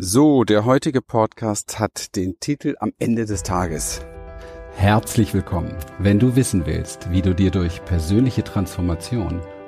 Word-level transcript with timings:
So, 0.00 0.44
der 0.44 0.64
heutige 0.64 1.02
Podcast 1.02 1.80
hat 1.80 2.14
den 2.14 2.38
Titel 2.38 2.76
Am 2.78 2.92
Ende 3.00 3.26
des 3.26 3.42
Tages. 3.42 4.00
Herzlich 4.76 5.34
willkommen. 5.34 5.74
Wenn 5.98 6.20
du 6.20 6.36
wissen 6.36 6.66
willst, 6.66 7.10
wie 7.10 7.20
du 7.20 7.34
dir 7.34 7.50
durch 7.50 7.84
persönliche 7.84 8.44
Transformation 8.44 9.40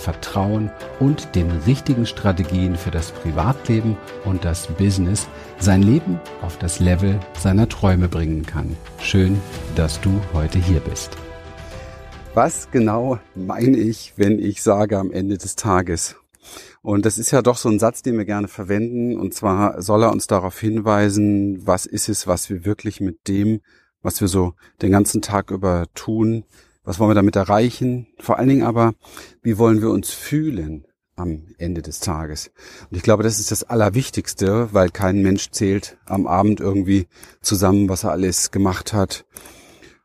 Vertrauen 0.00 0.70
und 0.98 1.34
den 1.34 1.50
richtigen 1.50 2.06
Strategien 2.06 2.76
für 2.76 2.90
das 2.90 3.12
Privatleben 3.12 3.96
und 4.24 4.44
das 4.44 4.66
Business 4.66 5.28
sein 5.58 5.82
Leben 5.82 6.18
auf 6.40 6.58
das 6.58 6.80
Level 6.80 7.20
seiner 7.38 7.68
Träume 7.68 8.08
bringen 8.08 8.46
kann. 8.46 8.76
Schön, 8.98 9.40
dass 9.76 10.00
du 10.00 10.20
heute 10.32 10.58
hier 10.58 10.80
bist. 10.80 11.16
Was 12.32 12.70
genau 12.70 13.18
meine 13.34 13.76
ich, 13.76 14.14
wenn 14.16 14.38
ich 14.38 14.62
sage 14.62 14.98
am 14.98 15.10
Ende 15.10 15.36
des 15.36 15.56
Tages? 15.56 16.16
Und 16.80 17.04
das 17.04 17.18
ist 17.18 17.30
ja 17.30 17.42
doch 17.42 17.58
so 17.58 17.68
ein 17.68 17.78
Satz, 17.78 18.02
den 18.02 18.16
wir 18.16 18.24
gerne 18.24 18.48
verwenden. 18.48 19.18
Und 19.18 19.34
zwar 19.34 19.82
soll 19.82 20.04
er 20.04 20.12
uns 20.12 20.26
darauf 20.26 20.58
hinweisen, 20.58 21.66
was 21.66 21.84
ist 21.84 22.08
es, 22.08 22.26
was 22.26 22.48
wir 22.48 22.64
wirklich 22.64 23.00
mit 23.00 23.28
dem, 23.28 23.60
was 24.00 24.20
wir 24.20 24.28
so 24.28 24.54
den 24.80 24.92
ganzen 24.92 25.20
Tag 25.20 25.50
über 25.50 25.86
tun, 25.94 26.44
was 26.90 26.98
wollen 26.98 27.10
wir 27.10 27.14
damit 27.14 27.36
erreichen? 27.36 28.08
Vor 28.18 28.40
allen 28.40 28.48
Dingen 28.48 28.64
aber, 28.64 28.94
wie 29.42 29.58
wollen 29.58 29.80
wir 29.80 29.90
uns 29.90 30.10
fühlen 30.10 30.88
am 31.14 31.46
Ende 31.56 31.82
des 31.82 32.00
Tages? 32.00 32.50
Und 32.90 32.96
ich 32.96 33.04
glaube, 33.04 33.22
das 33.22 33.38
ist 33.38 33.52
das 33.52 33.62
Allerwichtigste, 33.62 34.70
weil 34.72 34.90
kein 34.90 35.22
Mensch 35.22 35.52
zählt 35.52 35.98
am 36.06 36.26
Abend 36.26 36.58
irgendwie 36.58 37.06
zusammen, 37.42 37.88
was 37.88 38.02
er 38.02 38.10
alles 38.10 38.50
gemacht 38.50 38.92
hat 38.92 39.24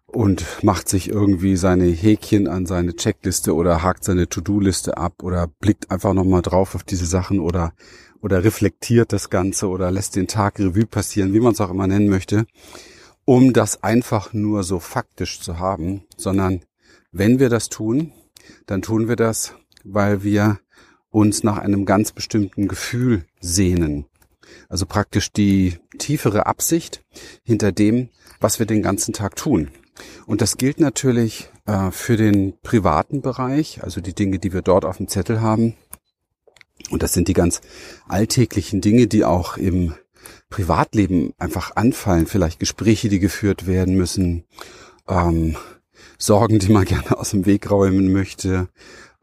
und 0.06 0.46
macht 0.62 0.88
sich 0.88 1.10
irgendwie 1.10 1.56
seine 1.56 1.86
Häkchen 1.86 2.48
an 2.48 2.68
seine 2.68 2.96
Checkliste 2.96 3.56
oder 3.56 3.82
hakt 3.82 4.04
seine 4.04 4.30
To-Do-Liste 4.30 4.96
ab 4.96 5.24
oder 5.24 5.48
blickt 5.48 5.90
einfach 5.90 6.14
nochmal 6.14 6.44
drauf 6.44 6.76
auf 6.76 6.84
diese 6.84 7.08
Sachen 7.08 7.40
oder, 7.40 7.74
oder 8.22 8.44
reflektiert 8.44 9.12
das 9.12 9.32
Ganze 9.32 9.70
oder 9.70 9.90
lässt 9.90 10.16
den 10.16 10.28
Tag 10.28 10.60
Revue 10.60 10.86
passieren, 10.86 11.34
wie 11.34 11.40
man 11.40 11.54
es 11.54 11.62
auch 11.62 11.72
immer 11.72 11.88
nennen 11.88 12.10
möchte, 12.10 12.46
um 13.26 13.54
das 13.54 13.82
einfach 13.82 14.34
nur 14.34 14.62
so 14.62 14.80
faktisch 14.80 15.42
zu 15.42 15.58
haben, 15.58 16.04
sondern 16.16 16.62
wenn 17.18 17.40
wir 17.40 17.48
das 17.48 17.70
tun, 17.70 18.12
dann 18.66 18.82
tun 18.82 19.08
wir 19.08 19.16
das, 19.16 19.54
weil 19.86 20.24
wir 20.24 20.60
uns 21.10 21.44
nach 21.44 21.58
einem 21.58 21.86
ganz 21.86 22.12
bestimmten 22.12 22.68
Gefühl 22.68 23.24
sehnen. 23.40 24.06
Also 24.68 24.86
praktisch 24.86 25.32
die 25.32 25.78
tiefere 25.98 26.46
Absicht 26.46 27.06
hinter 27.44 27.72
dem, 27.72 28.10
was 28.42 28.60
wir 28.60 28.66
den 28.66 28.82
ganzen 28.82 29.14
Tag 29.14 29.38
tun. 29.38 29.70
Und 30.26 30.42
das 30.42 30.58
gilt 30.58 30.82
natürlich 30.82 31.50
äh, 31.66 31.90
für 31.90 32.18
den 32.18 32.60
privaten 32.62 33.22
Bereich, 33.22 33.82
also 33.82 34.02
die 34.02 34.14
Dinge, 34.14 34.38
die 34.38 34.52
wir 34.52 34.62
dort 34.62 34.84
auf 34.84 34.98
dem 34.98 35.08
Zettel 35.08 35.40
haben. 35.40 35.76
Und 36.90 37.02
das 37.02 37.14
sind 37.14 37.30
die 37.30 37.34
ganz 37.34 37.62
alltäglichen 38.10 38.82
Dinge, 38.82 39.08
die 39.08 39.24
auch 39.24 39.56
im 39.56 39.94
Privatleben 40.50 41.34
einfach 41.38 41.78
anfallen. 41.78 42.28
Vielleicht 42.28 42.60
Gespräche, 42.60 43.08
die 43.08 43.20
geführt 43.20 43.68
werden 43.68 43.96
müssen, 43.96 44.44
ähm, 45.08 45.56
Sorgen, 46.18 46.60
die 46.60 46.72
man 46.72 46.86
gerne 46.86 47.18
aus 47.18 47.32
dem 47.32 47.46
Weg 47.46 47.70
räumen 47.70 48.12
möchte, 48.12 48.70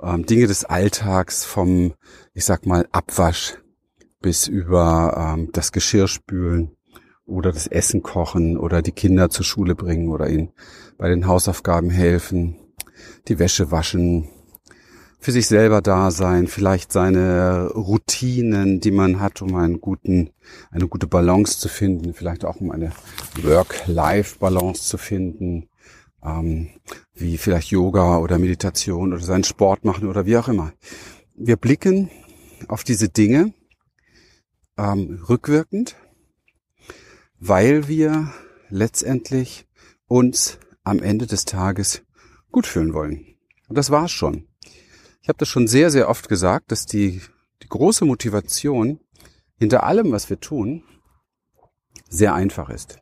ähm, 0.00 0.26
Dinge 0.26 0.46
des 0.46 0.64
Alltags 0.64 1.44
vom, 1.44 1.94
ich 2.34 2.44
sag 2.44 2.66
mal, 2.66 2.86
Abwasch 2.92 3.58
bis 4.20 4.46
über 4.46 5.34
ähm, 5.34 5.50
das 5.52 5.72
Geschirrspülen 5.72 6.76
oder 7.26 7.52
das 7.52 7.66
Essen 7.66 8.02
kochen 8.02 8.56
oder 8.56 8.82
die 8.82 8.92
Kinder 8.92 9.30
zur 9.30 9.44
Schule 9.44 9.74
bringen 9.74 10.08
oder 10.08 10.28
ihnen 10.28 10.52
bei 10.98 11.08
den 11.08 11.26
Hausaufgaben 11.26 11.90
helfen, 11.90 12.56
die 13.28 13.38
Wäsche 13.38 13.70
waschen, 13.70 14.28
für 15.22 15.30
sich 15.30 15.46
selber 15.46 15.80
da 15.80 16.10
sein, 16.10 16.48
vielleicht 16.48 16.90
seine 16.90 17.70
Routinen, 17.70 18.80
die 18.80 18.90
man 18.90 19.20
hat, 19.20 19.40
um 19.40 19.54
einen 19.54 19.80
guten, 19.80 20.30
eine 20.72 20.88
gute 20.88 21.06
Balance 21.06 21.60
zu 21.60 21.68
finden, 21.68 22.12
vielleicht 22.12 22.44
auch 22.44 22.56
um 22.56 22.72
eine 22.72 22.90
Work-Life-Balance 23.40 24.82
zu 24.82 24.98
finden, 24.98 25.68
ähm, 26.22 26.70
wie 27.14 27.38
vielleicht 27.38 27.70
Yoga 27.70 28.18
oder 28.18 28.38
Meditation 28.38 29.12
oder 29.12 29.22
seinen 29.22 29.44
Sport 29.44 29.84
machen 29.84 30.08
oder 30.08 30.26
wie 30.26 30.36
auch 30.36 30.48
immer. 30.48 30.72
Wir 31.34 31.56
blicken 31.56 32.10
auf 32.68 32.84
diese 32.84 33.08
Dinge 33.08 33.52
ähm, 34.76 35.22
rückwirkend 35.28 35.96
weil 37.44 37.88
wir 37.88 38.32
letztendlich 38.68 39.66
uns 40.06 40.60
am 40.84 41.02
Ende 41.02 41.26
des 41.26 41.44
Tages 41.44 42.02
gut 42.52 42.68
fühlen 42.68 42.94
wollen. 42.94 43.36
Und 43.68 43.76
das 43.76 43.90
war's 43.90 44.12
schon. 44.12 44.46
Ich 45.22 45.28
habe 45.28 45.38
das 45.38 45.48
schon 45.48 45.66
sehr, 45.66 45.90
sehr 45.90 46.08
oft 46.08 46.28
gesagt, 46.28 46.70
dass 46.70 46.86
die, 46.86 47.20
die 47.62 47.68
große 47.68 48.04
Motivation 48.04 49.00
hinter 49.58 49.82
allem, 49.82 50.12
was 50.12 50.30
wir 50.30 50.38
tun, 50.38 50.84
sehr 52.08 52.32
einfach 52.34 52.70
ist. 52.70 52.98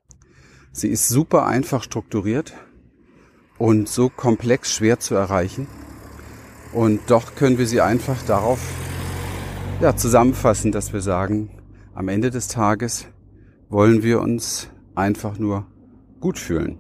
Sie 0.72 0.88
ist 0.88 1.08
super 1.08 1.44
einfach 1.44 1.82
strukturiert 1.82 2.54
und 3.60 3.91
so 3.91 4.09
komplex 4.09 4.72
schwer 4.72 5.00
zu 5.00 5.15
erreichen. 5.15 5.66
Und 6.72 6.98
doch 7.09 7.34
können 7.34 7.59
wir 7.59 7.66
sie 7.66 7.82
einfach 7.82 8.22
darauf 8.22 8.59
ja, 9.82 9.94
zusammenfassen, 9.94 10.72
dass 10.72 10.94
wir 10.94 11.03
sagen, 11.03 11.50
am 11.93 12.09
Ende 12.09 12.31
des 12.31 12.49
Tages 12.49 13.06
wollen 13.69 14.03
wir 14.03 14.20
uns 14.22 14.69
einfach 14.94 15.38
nur 15.38 15.66
gut 16.20 16.38
fühlen. 16.38 16.78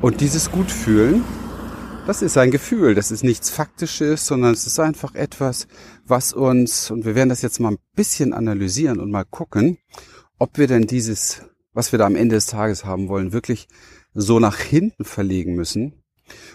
Und 0.00 0.20
dieses 0.20 0.50
Gutfühlen, 0.50 1.22
das 2.04 2.20
ist 2.20 2.36
ein 2.36 2.50
Gefühl, 2.50 2.96
das 2.96 3.12
ist 3.12 3.22
nichts 3.22 3.48
Faktisches, 3.48 4.26
sondern 4.26 4.52
es 4.52 4.66
ist 4.66 4.80
einfach 4.80 5.14
etwas, 5.14 5.68
was 6.04 6.32
uns, 6.32 6.90
und 6.90 7.04
wir 7.04 7.14
werden 7.14 7.28
das 7.28 7.42
jetzt 7.42 7.60
mal 7.60 7.74
ein 7.74 7.78
bisschen 7.94 8.32
analysieren 8.32 8.98
und 8.98 9.12
mal 9.12 9.24
gucken, 9.24 9.78
ob 10.40 10.58
wir 10.58 10.66
denn 10.66 10.88
dieses, 10.88 11.42
was 11.74 11.92
wir 11.92 12.00
da 12.00 12.06
am 12.06 12.16
Ende 12.16 12.34
des 12.34 12.46
Tages 12.46 12.84
haben 12.84 13.08
wollen, 13.08 13.32
wirklich 13.32 13.68
so 14.14 14.38
nach 14.38 14.58
hinten 14.58 15.04
verlegen 15.04 15.54
müssen 15.54 16.02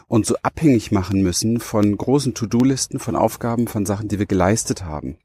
und 0.07 0.25
so 0.25 0.35
abhängig 0.43 0.91
machen 0.91 1.21
müssen 1.21 1.59
von 1.59 1.95
großen 1.95 2.33
To-Do-Listen, 2.33 2.99
von 2.99 3.15
Aufgaben, 3.15 3.67
von 3.67 3.85
Sachen, 3.85 4.07
die 4.07 4.19
wir 4.19 4.25
geleistet 4.25 4.83
haben. 4.83 5.17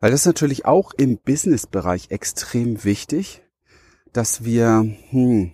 Weil 0.00 0.10
das 0.10 0.20
ist 0.20 0.26
natürlich 0.26 0.64
auch 0.64 0.92
im 0.94 1.18
Business-Bereich 1.18 2.10
extrem 2.10 2.84
wichtig, 2.84 3.42
dass 4.12 4.44
wir 4.44 4.96
hm, 5.10 5.52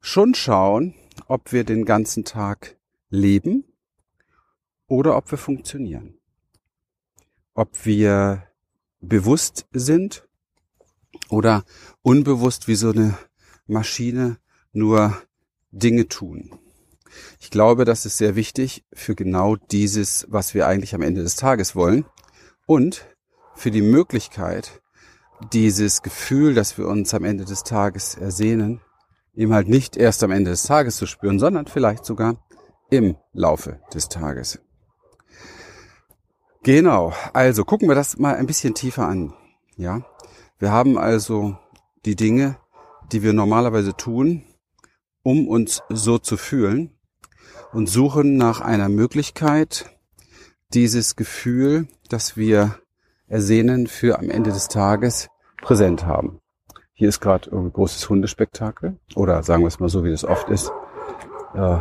schon 0.00 0.34
schauen, 0.34 0.94
ob 1.26 1.52
wir 1.52 1.64
den 1.64 1.84
ganzen 1.84 2.24
Tag 2.24 2.76
leben 3.10 3.64
oder 4.86 5.16
ob 5.16 5.30
wir 5.30 5.38
funktionieren. 5.38 6.14
Ob 7.54 7.84
wir 7.84 8.46
bewusst 9.00 9.66
sind 9.72 10.26
oder 11.28 11.64
unbewusst 12.02 12.68
wie 12.68 12.74
so 12.74 12.90
eine 12.90 13.18
Maschine 13.66 14.38
nur 14.72 15.16
Dinge 15.70 16.08
tun. 16.08 16.50
Ich 17.40 17.50
glaube, 17.50 17.84
das 17.84 18.06
ist 18.06 18.18
sehr 18.18 18.36
wichtig 18.36 18.84
für 18.92 19.14
genau 19.14 19.56
dieses, 19.56 20.26
was 20.28 20.54
wir 20.54 20.66
eigentlich 20.66 20.94
am 20.94 21.02
Ende 21.02 21.22
des 21.22 21.36
Tages 21.36 21.74
wollen 21.74 22.04
und 22.66 23.06
für 23.54 23.70
die 23.70 23.82
Möglichkeit, 23.82 24.80
dieses 25.52 26.02
Gefühl, 26.02 26.54
das 26.54 26.78
wir 26.78 26.86
uns 26.86 27.14
am 27.14 27.24
Ende 27.24 27.44
des 27.44 27.62
Tages 27.62 28.14
ersehnen, 28.14 28.80
eben 29.34 29.52
halt 29.52 29.68
nicht 29.68 29.96
erst 29.96 30.22
am 30.22 30.30
Ende 30.30 30.50
des 30.50 30.64
Tages 30.64 30.96
zu 30.96 31.06
spüren, 31.06 31.38
sondern 31.38 31.66
vielleicht 31.66 32.04
sogar 32.04 32.36
im 32.90 33.16
Laufe 33.32 33.80
des 33.94 34.08
Tages. 34.08 34.60
Genau, 36.62 37.14
also 37.32 37.64
gucken 37.64 37.88
wir 37.88 37.94
das 37.94 38.18
mal 38.18 38.36
ein 38.36 38.46
bisschen 38.46 38.74
tiefer 38.74 39.06
an. 39.06 39.32
Ja, 39.76 40.04
wir 40.58 40.72
haben 40.72 40.98
also 40.98 41.56
die 42.04 42.16
Dinge, 42.16 42.58
die 43.12 43.22
wir 43.22 43.32
normalerweise 43.32 43.96
tun, 43.96 44.44
um 45.22 45.48
uns 45.48 45.82
so 45.88 46.18
zu 46.18 46.36
fühlen 46.36 46.90
und 47.72 47.88
suchen 47.88 48.36
nach 48.36 48.60
einer 48.60 48.88
Möglichkeit, 48.88 49.86
dieses 50.72 51.16
Gefühl, 51.16 51.88
das 52.08 52.36
wir 52.36 52.76
ersehnen, 53.28 53.86
für 53.86 54.18
am 54.18 54.30
Ende 54.30 54.50
des 54.50 54.68
Tages 54.68 55.28
präsent 55.62 56.06
haben. 56.06 56.40
Hier 56.92 57.08
ist 57.08 57.20
gerade 57.20 57.50
ein 57.52 57.72
großes 57.72 58.08
Hundespektakel 58.08 58.98
oder 59.14 59.42
sagen 59.42 59.62
wir 59.62 59.68
es 59.68 59.80
mal 59.80 59.88
so, 59.88 60.04
wie 60.04 60.10
das 60.10 60.24
oft 60.24 60.48
ist. 60.48 60.70
Äh, 61.54 61.78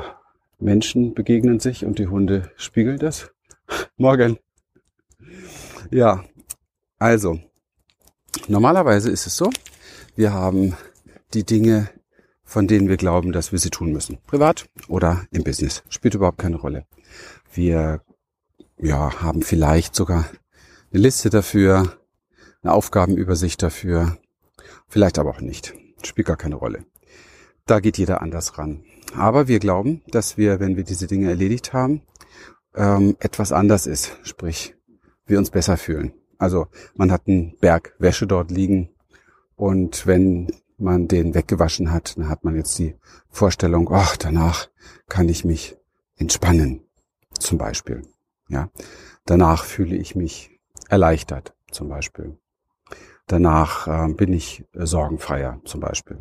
Menschen 0.59 1.13
begegnen 1.13 1.59
sich 1.59 1.85
und 1.85 1.99
die 1.99 2.07
Hunde 2.07 2.51
spiegeln 2.55 2.99
das. 2.99 3.31
Morgen. 3.97 4.37
Ja, 5.91 6.23
also 6.97 7.39
normalerweise 8.47 9.09
ist 9.09 9.25
es 9.25 9.35
so, 9.35 9.49
wir 10.15 10.33
haben 10.33 10.75
die 11.33 11.45
Dinge 11.45 11.89
von 12.49 12.65
denen 12.65 12.89
wir 12.89 12.97
glauben, 12.97 13.31
dass 13.31 13.51
wir 13.51 13.59
sie 13.59 13.69
tun 13.69 13.91
müssen. 13.91 14.17
Privat 14.25 14.67
oder 14.87 15.23
im 15.29 15.43
Business. 15.43 15.83
Spielt 15.87 16.15
überhaupt 16.15 16.39
keine 16.39 16.55
Rolle. 16.55 16.87
Wir 17.53 18.01
ja, 18.79 19.21
haben 19.21 19.43
vielleicht 19.43 19.93
sogar 19.93 20.25
eine 20.91 21.01
Liste 21.01 21.29
dafür, 21.29 21.93
eine 22.63 22.73
Aufgabenübersicht 22.73 23.61
dafür, 23.61 24.17
vielleicht 24.87 25.19
aber 25.19 25.29
auch 25.29 25.41
nicht. 25.41 25.75
Spielt 26.01 26.25
gar 26.25 26.37
keine 26.37 26.55
Rolle. 26.55 26.85
Da 27.67 27.79
geht 27.79 27.99
jeder 27.99 28.23
anders 28.23 28.57
ran. 28.57 28.83
Aber 29.15 29.47
wir 29.47 29.59
glauben, 29.59 30.01
dass 30.07 30.35
wir, 30.35 30.59
wenn 30.59 30.75
wir 30.75 30.83
diese 30.83 31.05
Dinge 31.05 31.29
erledigt 31.29 31.73
haben, 31.73 32.01
ähm, 32.73 33.15
etwas 33.19 33.51
anders 33.51 33.85
ist. 33.85 34.17
Sprich, 34.23 34.75
wir 35.27 35.37
uns 35.37 35.51
besser 35.51 35.77
fühlen. 35.77 36.13
Also 36.39 36.65
man 36.95 37.11
hat 37.11 37.27
einen 37.27 37.55
Berg 37.59 37.93
Wäsche 37.99 38.25
dort 38.25 38.49
liegen 38.49 38.89
und 39.55 40.07
wenn 40.07 40.47
man 40.81 41.07
den 41.07 41.35
weggewaschen 41.35 41.91
hat, 41.91 42.17
dann 42.17 42.29
hat 42.29 42.43
man 42.43 42.55
jetzt 42.55 42.77
die 42.79 42.95
Vorstellung, 43.29 43.89
ach, 43.91 44.17
danach 44.17 44.69
kann 45.07 45.29
ich 45.29 45.45
mich 45.45 45.77
entspannen, 46.17 46.81
zum 47.39 47.57
Beispiel. 47.57 48.03
Ja, 48.49 48.69
danach 49.25 49.63
fühle 49.63 49.95
ich 49.95 50.15
mich 50.15 50.59
erleichtert, 50.89 51.53
zum 51.71 51.89
Beispiel. 51.89 52.37
Danach 53.27 53.87
äh, 53.87 54.11
bin 54.13 54.33
ich 54.33 54.65
sorgenfreier, 54.73 55.61
zum 55.63 55.79
Beispiel. 55.81 56.17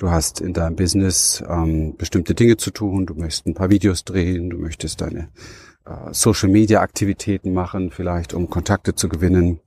Du 0.00 0.10
hast 0.10 0.40
in 0.40 0.54
deinem 0.54 0.76
Business 0.76 1.44
ähm, 1.46 1.94
bestimmte 1.98 2.34
Dinge 2.34 2.56
zu 2.56 2.70
tun. 2.70 3.04
Du 3.04 3.14
möchtest 3.14 3.46
ein 3.46 3.52
paar 3.52 3.68
Videos 3.68 4.02
drehen. 4.02 4.48
Du 4.48 4.56
möchtest 4.56 5.02
deine 5.02 5.28
äh, 5.84 6.12
Social-Media-Aktivitäten 6.12 7.52
machen, 7.52 7.90
vielleicht 7.90 8.32
um 8.32 8.48
Kontakte 8.48 8.94
zu 8.94 9.10
gewinnen. 9.10 9.60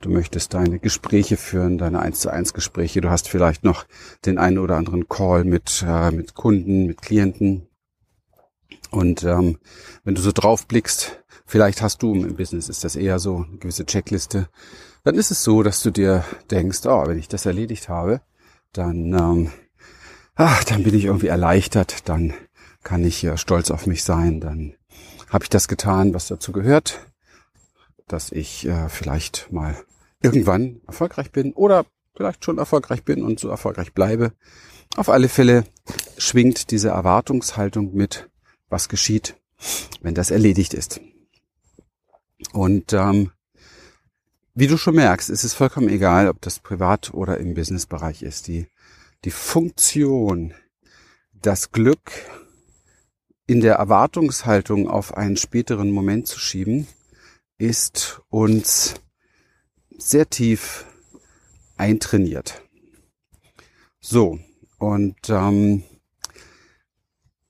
Du 0.00 0.10
möchtest 0.10 0.54
deine 0.54 0.78
Gespräche 0.78 1.36
führen, 1.36 1.78
deine 1.78 2.00
1 2.00 2.20
zu 2.20 2.30
1 2.30 2.52
Gespräche. 2.52 3.00
Du 3.00 3.10
hast 3.10 3.28
vielleicht 3.28 3.64
noch 3.64 3.86
den 4.24 4.38
einen 4.38 4.58
oder 4.58 4.76
anderen 4.76 5.08
Call 5.08 5.44
mit, 5.44 5.84
äh, 5.86 6.10
mit 6.10 6.34
Kunden, 6.34 6.86
mit 6.86 7.00
Klienten. 7.00 7.66
Und 8.90 9.24
ähm, 9.24 9.58
wenn 10.04 10.14
du 10.14 10.20
so 10.20 10.32
drauf 10.32 10.66
blickst, 10.66 11.22
vielleicht 11.46 11.82
hast 11.82 12.02
du 12.02 12.14
im 12.14 12.36
Business, 12.36 12.68
ist 12.68 12.84
das 12.84 12.96
eher 12.96 13.18
so 13.18 13.44
eine 13.48 13.58
gewisse 13.58 13.86
Checkliste, 13.86 14.48
dann 15.02 15.14
ist 15.14 15.30
es 15.30 15.42
so, 15.42 15.62
dass 15.62 15.82
du 15.82 15.90
dir 15.90 16.24
denkst, 16.50 16.80
oh, 16.84 17.06
wenn 17.06 17.18
ich 17.18 17.28
das 17.28 17.46
erledigt 17.46 17.88
habe, 17.88 18.20
dann 18.72 19.14
ähm, 19.14 19.50
ach, 20.36 20.64
dann 20.64 20.82
bin 20.84 20.94
ich 20.94 21.04
irgendwie 21.04 21.28
erleichtert, 21.28 22.08
dann 22.08 22.34
kann 22.82 23.04
ich 23.04 23.22
ja 23.22 23.36
stolz 23.36 23.70
auf 23.70 23.86
mich 23.86 24.04
sein, 24.04 24.40
dann 24.40 24.74
habe 25.30 25.44
ich 25.44 25.50
das 25.50 25.66
getan, 25.66 26.14
was 26.14 26.28
dazu 26.28 26.52
gehört, 26.52 27.00
dass 28.08 28.32
ich 28.32 28.66
äh, 28.66 28.88
vielleicht 28.88 29.52
mal 29.52 29.76
irgendwann 30.22 30.80
erfolgreich 30.86 31.30
bin 31.30 31.52
oder 31.52 31.86
vielleicht 32.14 32.44
schon 32.44 32.58
erfolgreich 32.58 33.04
bin 33.04 33.22
und 33.22 33.38
so 33.38 33.48
erfolgreich 33.48 33.92
bleibe. 33.92 34.32
Auf 34.96 35.08
alle 35.08 35.28
Fälle 35.28 35.64
schwingt 36.16 36.70
diese 36.70 36.88
Erwartungshaltung 36.88 37.94
mit, 37.94 38.28
was 38.68 38.88
geschieht, 38.88 39.36
wenn 40.00 40.14
das 40.14 40.30
erledigt 40.30 40.74
ist. 40.74 41.00
Und 42.52 42.92
ähm, 42.92 43.32
wie 44.54 44.66
du 44.66 44.78
schon 44.78 44.94
merkst, 44.94 45.28
ist 45.28 45.44
es 45.44 45.52
vollkommen 45.52 45.88
egal, 45.88 46.28
ob 46.28 46.40
das 46.40 46.60
privat 46.60 47.12
oder 47.12 47.38
im 47.38 47.54
Businessbereich 47.54 48.22
ist. 48.22 48.46
Die 48.46 48.66
die 49.24 49.30
Funktion, 49.32 50.54
das 51.32 51.72
Glück 51.72 52.12
in 53.46 53.60
der 53.60 53.74
Erwartungshaltung 53.74 54.88
auf 54.88 55.16
einen 55.16 55.36
späteren 55.36 55.90
Moment 55.90 56.26
zu 56.28 56.38
schieben, 56.38 56.86
ist 57.58 58.20
uns 58.28 58.94
sehr 59.96 60.28
tief 60.28 60.84
eintrainiert. 61.76 62.62
So, 64.00 64.38
und 64.78 65.16
ähm, 65.30 65.82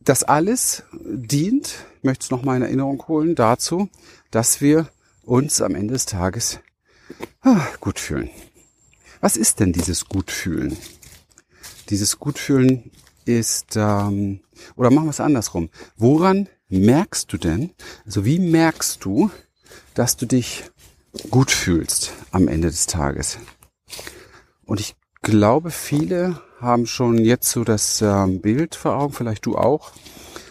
das 0.00 0.22
alles 0.22 0.84
dient, 0.92 1.84
möchte 2.02 2.24
es 2.24 2.30
nochmal 2.30 2.56
in 2.56 2.62
Erinnerung 2.62 3.06
holen, 3.08 3.34
dazu, 3.34 3.88
dass 4.30 4.60
wir 4.60 4.88
uns 5.22 5.60
am 5.60 5.74
Ende 5.74 5.94
des 5.94 6.06
Tages 6.06 6.60
ah, 7.42 7.66
gut 7.80 7.98
fühlen. 7.98 8.30
Was 9.20 9.36
ist 9.36 9.60
denn 9.60 9.72
dieses 9.72 10.06
Gutfühlen? 10.06 10.76
Dieses 11.90 12.18
Gutfühlen 12.18 12.90
ist, 13.24 13.76
ähm, 13.76 14.40
oder 14.76 14.90
machen 14.90 15.06
wir 15.06 15.10
es 15.10 15.20
andersrum. 15.20 15.68
Woran 15.96 16.48
merkst 16.68 17.32
du 17.32 17.38
denn, 17.38 17.72
also 18.04 18.24
wie 18.24 18.38
merkst 18.38 19.04
du, 19.04 19.30
dass 19.96 20.16
du 20.16 20.26
dich 20.26 20.70
gut 21.30 21.50
fühlst 21.50 22.12
am 22.30 22.46
Ende 22.46 22.68
des 22.68 22.86
Tages? 22.86 23.38
Und 24.64 24.78
ich 24.78 24.94
glaube, 25.22 25.72
viele 25.72 26.40
haben 26.60 26.86
schon 26.86 27.18
jetzt 27.18 27.50
so 27.50 27.64
das 27.64 28.00
ähm, 28.00 28.40
Bild 28.40 28.76
vor 28.76 28.96
Augen, 28.96 29.12
vielleicht 29.12 29.44
du 29.46 29.56
auch. 29.56 29.92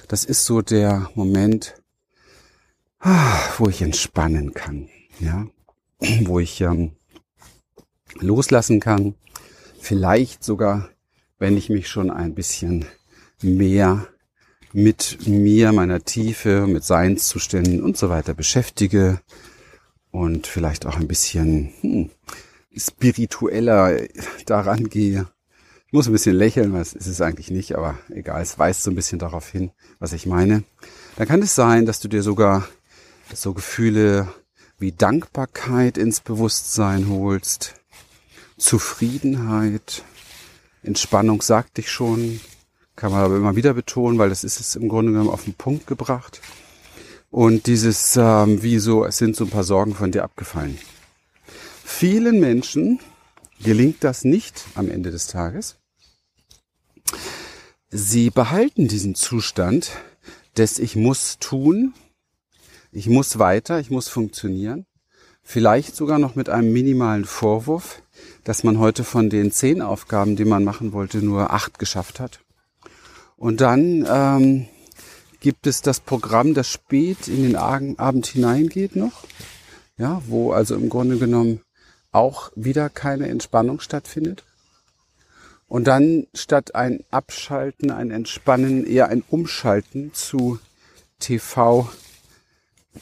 Das 0.10 0.26
ist 0.26 0.46
so 0.46 0.62
der 0.62 1.10
Moment, 1.16 1.82
ah, 3.00 3.40
wo 3.58 3.70
ich 3.70 3.82
entspannen 3.82 4.54
kann, 4.54 4.90
ja, 5.20 5.48
wo 6.26 6.40
ich 6.40 6.60
ähm, 6.62 6.92
loslassen 8.20 8.80
kann, 8.80 9.16
vielleicht 9.80 10.44
sogar 10.44 10.90
wenn 11.40 11.58
ich 11.58 11.70
mich 11.70 11.88
schon 11.88 12.10
ein 12.10 12.34
bisschen 12.34 12.86
mehr 13.42 14.08
mit 14.76 15.26
mir, 15.26 15.72
meiner 15.72 16.04
Tiefe, 16.04 16.68
mit 16.68 16.84
Seinszuständen 16.84 17.82
und 17.82 17.96
so 17.96 18.10
weiter 18.10 18.34
beschäftige 18.34 19.22
und 20.12 20.48
vielleicht 20.48 20.86
auch 20.86 20.98
ein 20.98 21.08
bisschen 21.08 21.72
hm, 21.80 22.10
spiritueller 22.76 23.98
daran 24.46 24.90
gehe. 24.90 25.28
Ich 25.88 25.94
muss 25.94 26.08
ein 26.08 26.12
bisschen 26.12 26.36
lächeln, 26.36 26.74
was 26.74 26.92
ist 26.92 27.08
es 27.08 27.22
eigentlich 27.22 27.52
nicht, 27.52 27.76
aber 27.76 27.98
egal, 28.10 28.42
es 28.42 28.60
weist 28.60 28.84
so 28.84 28.92
ein 28.92 28.96
bisschen 28.96 29.18
darauf 29.18 29.48
hin, 29.50 29.72
was 30.00 30.12
ich 30.12 30.26
meine. 30.26 30.64
Dann 31.16 31.28
kann 31.28 31.42
es 31.42 31.56
sein, 31.56 31.86
dass 31.86 32.02
du 32.02 32.10
dir 32.10 32.22
sogar 32.22 32.68
so 33.34 33.54
Gefühle 33.54 34.28
wie 34.78 34.92
Dankbarkeit 34.92 35.98
ins 35.98 36.20
Bewusstsein 36.20 37.08
holst, 37.08 37.76
Zufriedenheit, 38.58 40.04
Entspannung 40.84 41.42
sagte 41.42 41.80
ich 41.80 41.90
schon, 41.90 42.42
kann 42.96 43.12
man 43.12 43.24
aber 43.24 43.36
immer 43.36 43.56
wieder 43.56 43.74
betonen, 43.74 44.18
weil 44.18 44.30
das 44.30 44.44
ist 44.44 44.60
es 44.60 44.76
im 44.76 44.88
Grunde 44.88 45.12
genommen 45.12 45.30
auf 45.30 45.44
den 45.44 45.54
Punkt 45.54 45.88
gebracht. 45.88 46.42
Und 47.30 47.68
dieses, 47.68 48.16
ähm, 48.16 48.64
wie 48.64 48.80
so, 48.80 49.06
es 49.06 49.18
sind 49.18 49.36
so 49.36 49.44
ein 49.44 49.50
paar 49.50 49.64
Sorgen 49.66 49.94
von 49.94 50.12
dir 50.12 50.24
abgefallen. 50.24 50.78
Vielen 51.84 52.40
Menschen 52.40 53.00
gelingt 53.62 54.04
das 54.04 54.24
nicht 54.24 54.66
am 54.76 54.90
Ende 54.90 55.12
des 55.12 55.28
Tages. 55.28 55.76
Sie 57.90 58.30
behalten 58.30 58.88
diesen 58.88 59.16
Zustand 59.16 59.92
des 60.58 60.80
Ich 60.80 60.96
muss 60.96 61.38
tun, 61.40 61.94
ich 62.92 63.10
muss 63.10 63.40
weiter, 63.40 63.80
ich 63.80 63.90
muss 63.90 64.08
funktionieren, 64.08 64.86
vielleicht 65.44 65.96
sogar 65.96 66.20
noch 66.20 66.36
mit 66.36 66.50
einem 66.50 66.72
minimalen 66.72 67.26
Vorwurf, 67.26 68.02
dass 68.46 68.64
man 68.64 68.80
heute 68.80 69.04
von 69.04 69.30
den 69.30 69.52
zehn 69.52 69.82
Aufgaben, 69.82 70.36
die 70.36 70.46
man 70.46 70.64
machen 70.64 70.94
wollte, 70.94 71.18
nur 71.18 71.52
acht 71.52 71.80
geschafft 71.80 72.20
hat. 72.20 72.45
Und 73.38 73.62
dann 73.62 74.06
ähm, 74.10 74.68
gibt 75.40 75.68
es 75.68 75.82
das 75.82 76.00
Programm, 76.00 76.54
das 76.54 76.70
spät 76.70 77.28
in 77.28 77.44
den 77.44 77.56
Abend 77.56 78.28
hineingeht 78.28 78.96
noch, 78.96 79.26
ja, 79.98 80.22
wo 80.28 80.54
also 80.54 80.76
im 80.76 80.90
Grunde 80.90 81.18
genommen 81.18 81.62
auch 82.12 82.52
wieder 82.56 82.90
keine 82.90 83.28
Entspannung 83.28 83.80
stattfindet. 83.80 84.44
Und 85.68 85.86
dann 85.86 86.28
statt 86.34 86.76
ein 86.76 87.04
Abschalten, 87.12 87.92
ein 87.92 88.12
Entspannen, 88.12 88.86
eher 88.86 89.10
ein 89.10 89.24
Umschalten 89.28 90.14
zu 90.14 90.60
TV 91.20 91.90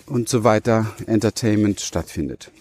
und 0.08 0.30
so 0.30 0.44
weiter, 0.44 0.88
Entertainment 1.06 1.82
stattfindet. 1.82 2.52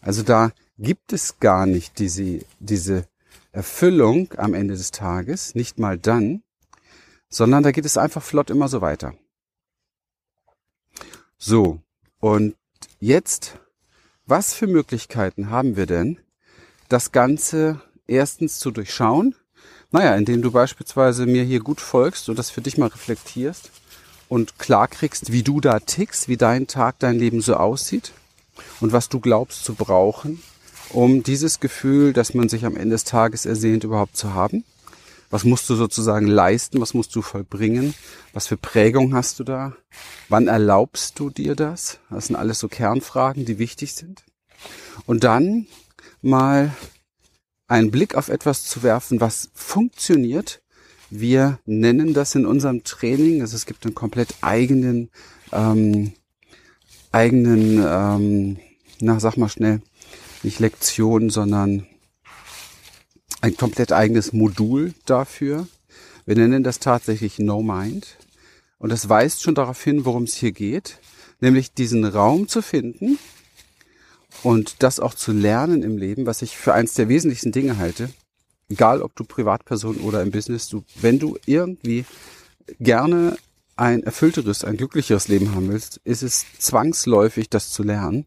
Also 0.00 0.22
da 0.22 0.52
gibt 0.78 1.12
es 1.12 1.38
gar 1.38 1.66
nicht 1.66 1.98
diese, 1.98 2.40
diese 2.58 3.06
Erfüllung 3.52 4.32
am 4.36 4.54
Ende 4.54 4.74
des 4.74 4.90
Tages, 4.90 5.54
nicht 5.54 5.78
mal 5.78 5.98
dann, 5.98 6.42
sondern 7.30 7.62
da 7.62 7.70
geht 7.70 7.86
es 7.86 7.96
einfach 7.96 8.22
flott 8.22 8.50
immer 8.50 8.68
so 8.68 8.80
weiter. 8.80 9.14
So, 11.38 11.80
und 12.18 12.54
jetzt, 12.98 13.58
was 14.26 14.52
für 14.52 14.66
Möglichkeiten 14.66 15.48
haben 15.48 15.76
wir 15.76 15.86
denn, 15.86 16.18
das 16.88 17.12
Ganze 17.12 17.80
erstens 18.06 18.58
zu 18.58 18.70
durchschauen? 18.70 19.34
Naja, 19.92 20.14
indem 20.16 20.42
du 20.42 20.50
beispielsweise 20.50 21.26
mir 21.26 21.44
hier 21.44 21.60
gut 21.60 21.80
folgst 21.80 22.28
und 22.28 22.38
das 22.38 22.50
für 22.50 22.60
dich 22.60 22.76
mal 22.76 22.88
reflektierst 22.88 23.70
und 24.28 24.58
klar 24.58 24.86
kriegst, 24.86 25.32
wie 25.32 25.42
du 25.42 25.60
da 25.60 25.78
tickst, 25.80 26.28
wie 26.28 26.36
dein 26.36 26.66
Tag, 26.66 26.98
dein 26.98 27.18
Leben 27.18 27.40
so 27.40 27.54
aussieht 27.54 28.12
und 28.80 28.92
was 28.92 29.08
du 29.08 29.18
glaubst 29.18 29.64
zu 29.64 29.74
brauchen, 29.74 30.42
um 30.90 31.22
dieses 31.22 31.58
Gefühl, 31.58 32.12
dass 32.12 32.34
man 32.34 32.48
sich 32.48 32.64
am 32.66 32.76
Ende 32.76 32.94
des 32.94 33.04
Tages 33.04 33.46
ersehnt, 33.46 33.84
überhaupt 33.84 34.16
zu 34.16 34.34
haben? 34.34 34.64
Was 35.30 35.44
musst 35.44 35.70
du 35.70 35.76
sozusagen 35.76 36.26
leisten? 36.26 36.80
Was 36.80 36.92
musst 36.92 37.14
du 37.14 37.22
vollbringen? 37.22 37.94
Was 38.32 38.48
für 38.48 38.56
Prägung 38.56 39.14
hast 39.14 39.38
du 39.38 39.44
da? 39.44 39.76
Wann 40.28 40.48
erlaubst 40.48 41.18
du 41.18 41.30
dir 41.30 41.54
das? 41.54 42.00
Das 42.10 42.26
sind 42.26 42.36
alles 42.36 42.58
so 42.58 42.68
Kernfragen, 42.68 43.44
die 43.44 43.58
wichtig 43.58 43.94
sind. 43.94 44.24
Und 45.06 45.24
dann 45.24 45.66
mal 46.20 46.74
einen 47.68 47.90
Blick 47.90 48.16
auf 48.16 48.28
etwas 48.28 48.64
zu 48.64 48.82
werfen, 48.82 49.20
was 49.20 49.50
funktioniert, 49.54 50.60
Wir 51.10 51.58
nennen 51.66 52.14
das 52.14 52.36
in 52.36 52.46
unserem 52.46 52.84
Training, 52.84 53.40
also 53.40 53.56
es 53.56 53.66
gibt 53.66 53.84
einen 53.84 53.96
komplett 53.96 54.32
eigenen, 54.42 55.10
ähm, 55.52 56.12
eigenen, 57.10 57.84
ähm, 57.84 58.58
na 59.00 59.18
sag 59.18 59.36
mal 59.36 59.48
schnell, 59.48 59.82
nicht 60.44 60.60
Lektion, 60.60 61.28
sondern 61.28 61.86
ein 63.40 63.56
komplett 63.56 63.92
eigenes 63.92 64.32
Modul 64.32 64.94
dafür. 65.06 65.66
Wir 66.26 66.36
nennen 66.36 66.62
das 66.62 66.78
tatsächlich 66.78 67.38
No 67.38 67.62
Mind. 67.62 68.16
Und 68.78 68.90
das 68.90 69.08
weist 69.08 69.42
schon 69.42 69.54
darauf 69.54 69.82
hin, 69.82 70.04
worum 70.04 70.24
es 70.24 70.34
hier 70.34 70.52
geht, 70.52 70.98
nämlich 71.40 71.72
diesen 71.72 72.04
Raum 72.04 72.48
zu 72.48 72.62
finden 72.62 73.18
und 74.42 74.82
das 74.82 75.00
auch 75.00 75.14
zu 75.14 75.32
lernen 75.32 75.82
im 75.82 75.98
Leben, 75.98 76.26
was 76.26 76.42
ich 76.42 76.56
für 76.56 76.72
eins 76.72 76.94
der 76.94 77.08
wesentlichsten 77.08 77.52
Dinge 77.52 77.78
halte. 77.78 78.10
Egal, 78.68 79.02
ob 79.02 79.14
du 79.16 79.24
Privatperson 79.24 79.96
oder 79.98 80.22
im 80.22 80.30
Business, 80.30 80.68
du, 80.68 80.84
wenn 81.00 81.18
du 81.18 81.36
irgendwie 81.44 82.04
gerne 82.78 83.36
ein 83.76 84.02
erfüllteres, 84.02 84.62
ein 84.64 84.76
glücklicheres 84.76 85.28
Leben 85.28 85.54
haben 85.54 85.68
willst, 85.68 86.00
ist 86.04 86.22
es 86.22 86.44
zwangsläufig, 86.58 87.48
das 87.48 87.70
zu 87.70 87.82
lernen, 87.82 88.26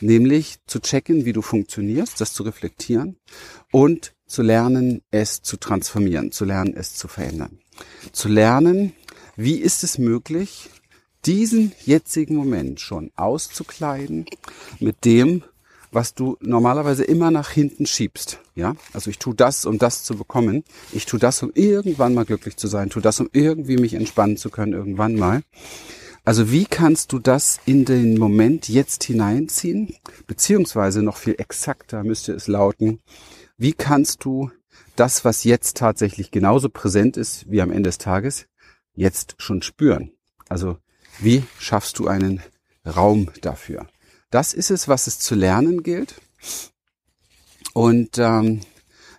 nämlich 0.00 0.58
zu 0.66 0.80
checken, 0.80 1.24
wie 1.24 1.32
du 1.32 1.42
funktionierst, 1.42 2.20
das 2.20 2.34
zu 2.34 2.42
reflektieren 2.42 3.16
und 3.72 4.12
zu 4.30 4.42
lernen, 4.42 5.02
es 5.10 5.42
zu 5.42 5.56
transformieren, 5.56 6.30
zu 6.30 6.44
lernen, 6.44 6.74
es 6.76 6.94
zu 6.94 7.08
verändern. 7.08 7.58
Zu 8.12 8.28
lernen, 8.28 8.92
wie 9.36 9.56
ist 9.56 9.82
es 9.82 9.98
möglich, 9.98 10.70
diesen 11.26 11.72
jetzigen 11.84 12.36
Moment 12.36 12.80
schon 12.80 13.10
auszukleiden 13.16 14.26
mit 14.78 15.04
dem, 15.04 15.42
was 15.92 16.14
du 16.14 16.36
normalerweise 16.40 17.02
immer 17.02 17.32
nach 17.32 17.50
hinten 17.50 17.86
schiebst. 17.86 18.38
Ja, 18.54 18.76
also 18.92 19.10
ich 19.10 19.18
tue 19.18 19.34
das, 19.34 19.64
um 19.66 19.78
das 19.78 20.04
zu 20.04 20.16
bekommen. 20.16 20.62
Ich 20.92 21.06
tue 21.06 21.18
das, 21.18 21.42
um 21.42 21.50
irgendwann 21.54 22.14
mal 22.14 22.24
glücklich 22.24 22.56
zu 22.56 22.68
sein. 22.68 22.90
Tue 22.90 23.02
das, 23.02 23.18
um 23.18 23.28
irgendwie 23.32 23.76
mich 23.78 23.94
entspannen 23.94 24.36
zu 24.36 24.50
können 24.50 24.72
irgendwann 24.72 25.16
mal. 25.16 25.42
Also 26.24 26.52
wie 26.52 26.66
kannst 26.66 27.12
du 27.12 27.18
das 27.18 27.58
in 27.66 27.84
den 27.84 28.16
Moment 28.16 28.68
jetzt 28.68 29.02
hineinziehen? 29.02 29.96
Beziehungsweise 30.28 31.02
noch 31.02 31.16
viel 31.16 31.34
exakter 31.38 32.04
müsste 32.04 32.32
es 32.32 32.46
lauten, 32.46 33.00
wie 33.60 33.74
kannst 33.74 34.24
du 34.24 34.50
das, 34.96 35.26
was 35.26 35.44
jetzt 35.44 35.76
tatsächlich 35.76 36.30
genauso 36.30 36.70
präsent 36.70 37.18
ist 37.18 37.50
wie 37.50 37.60
am 37.60 37.70
Ende 37.70 37.90
des 37.90 37.98
Tages, 37.98 38.46
jetzt 38.94 39.34
schon 39.36 39.60
spüren? 39.60 40.12
Also 40.48 40.78
wie 41.18 41.44
schaffst 41.58 41.98
du 41.98 42.08
einen 42.08 42.42
Raum 42.86 43.28
dafür? 43.42 43.86
Das 44.30 44.54
ist 44.54 44.70
es, 44.70 44.88
was 44.88 45.06
es 45.06 45.18
zu 45.18 45.34
lernen 45.34 45.82
gilt. 45.82 46.22
Und 47.74 48.16
ähm, 48.16 48.60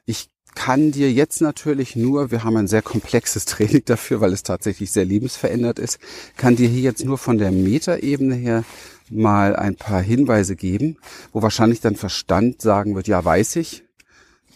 ich 0.05 0.31
kann 0.55 0.91
dir 0.91 1.11
jetzt 1.11 1.41
natürlich 1.41 1.95
nur, 1.95 2.31
wir 2.31 2.43
haben 2.43 2.57
ein 2.57 2.67
sehr 2.67 2.81
komplexes 2.81 3.45
Training 3.45 3.85
dafür, 3.85 4.21
weil 4.21 4.33
es 4.33 4.41
tatsächlich 4.41 4.91
sehr 4.91 5.05
lebensverändert 5.05 5.77
ist, 5.77 5.99
kann 6.35 6.55
dir 6.55 6.67
hier 6.67 6.81
jetzt 6.81 7.05
nur 7.05 7.19
von 7.19 7.37
der 7.37 7.51
Metaebene 7.51 8.33
her 8.33 8.63
mal 9.07 9.55
ein 9.55 9.75
paar 9.75 10.01
Hinweise 10.01 10.55
geben, 10.55 10.97
wo 11.31 11.43
wahrscheinlich 11.43 11.79
dein 11.79 11.95
Verstand 11.95 12.59
sagen 12.63 12.95
wird, 12.95 13.07
ja, 13.07 13.23
weiß 13.23 13.57
ich. 13.57 13.83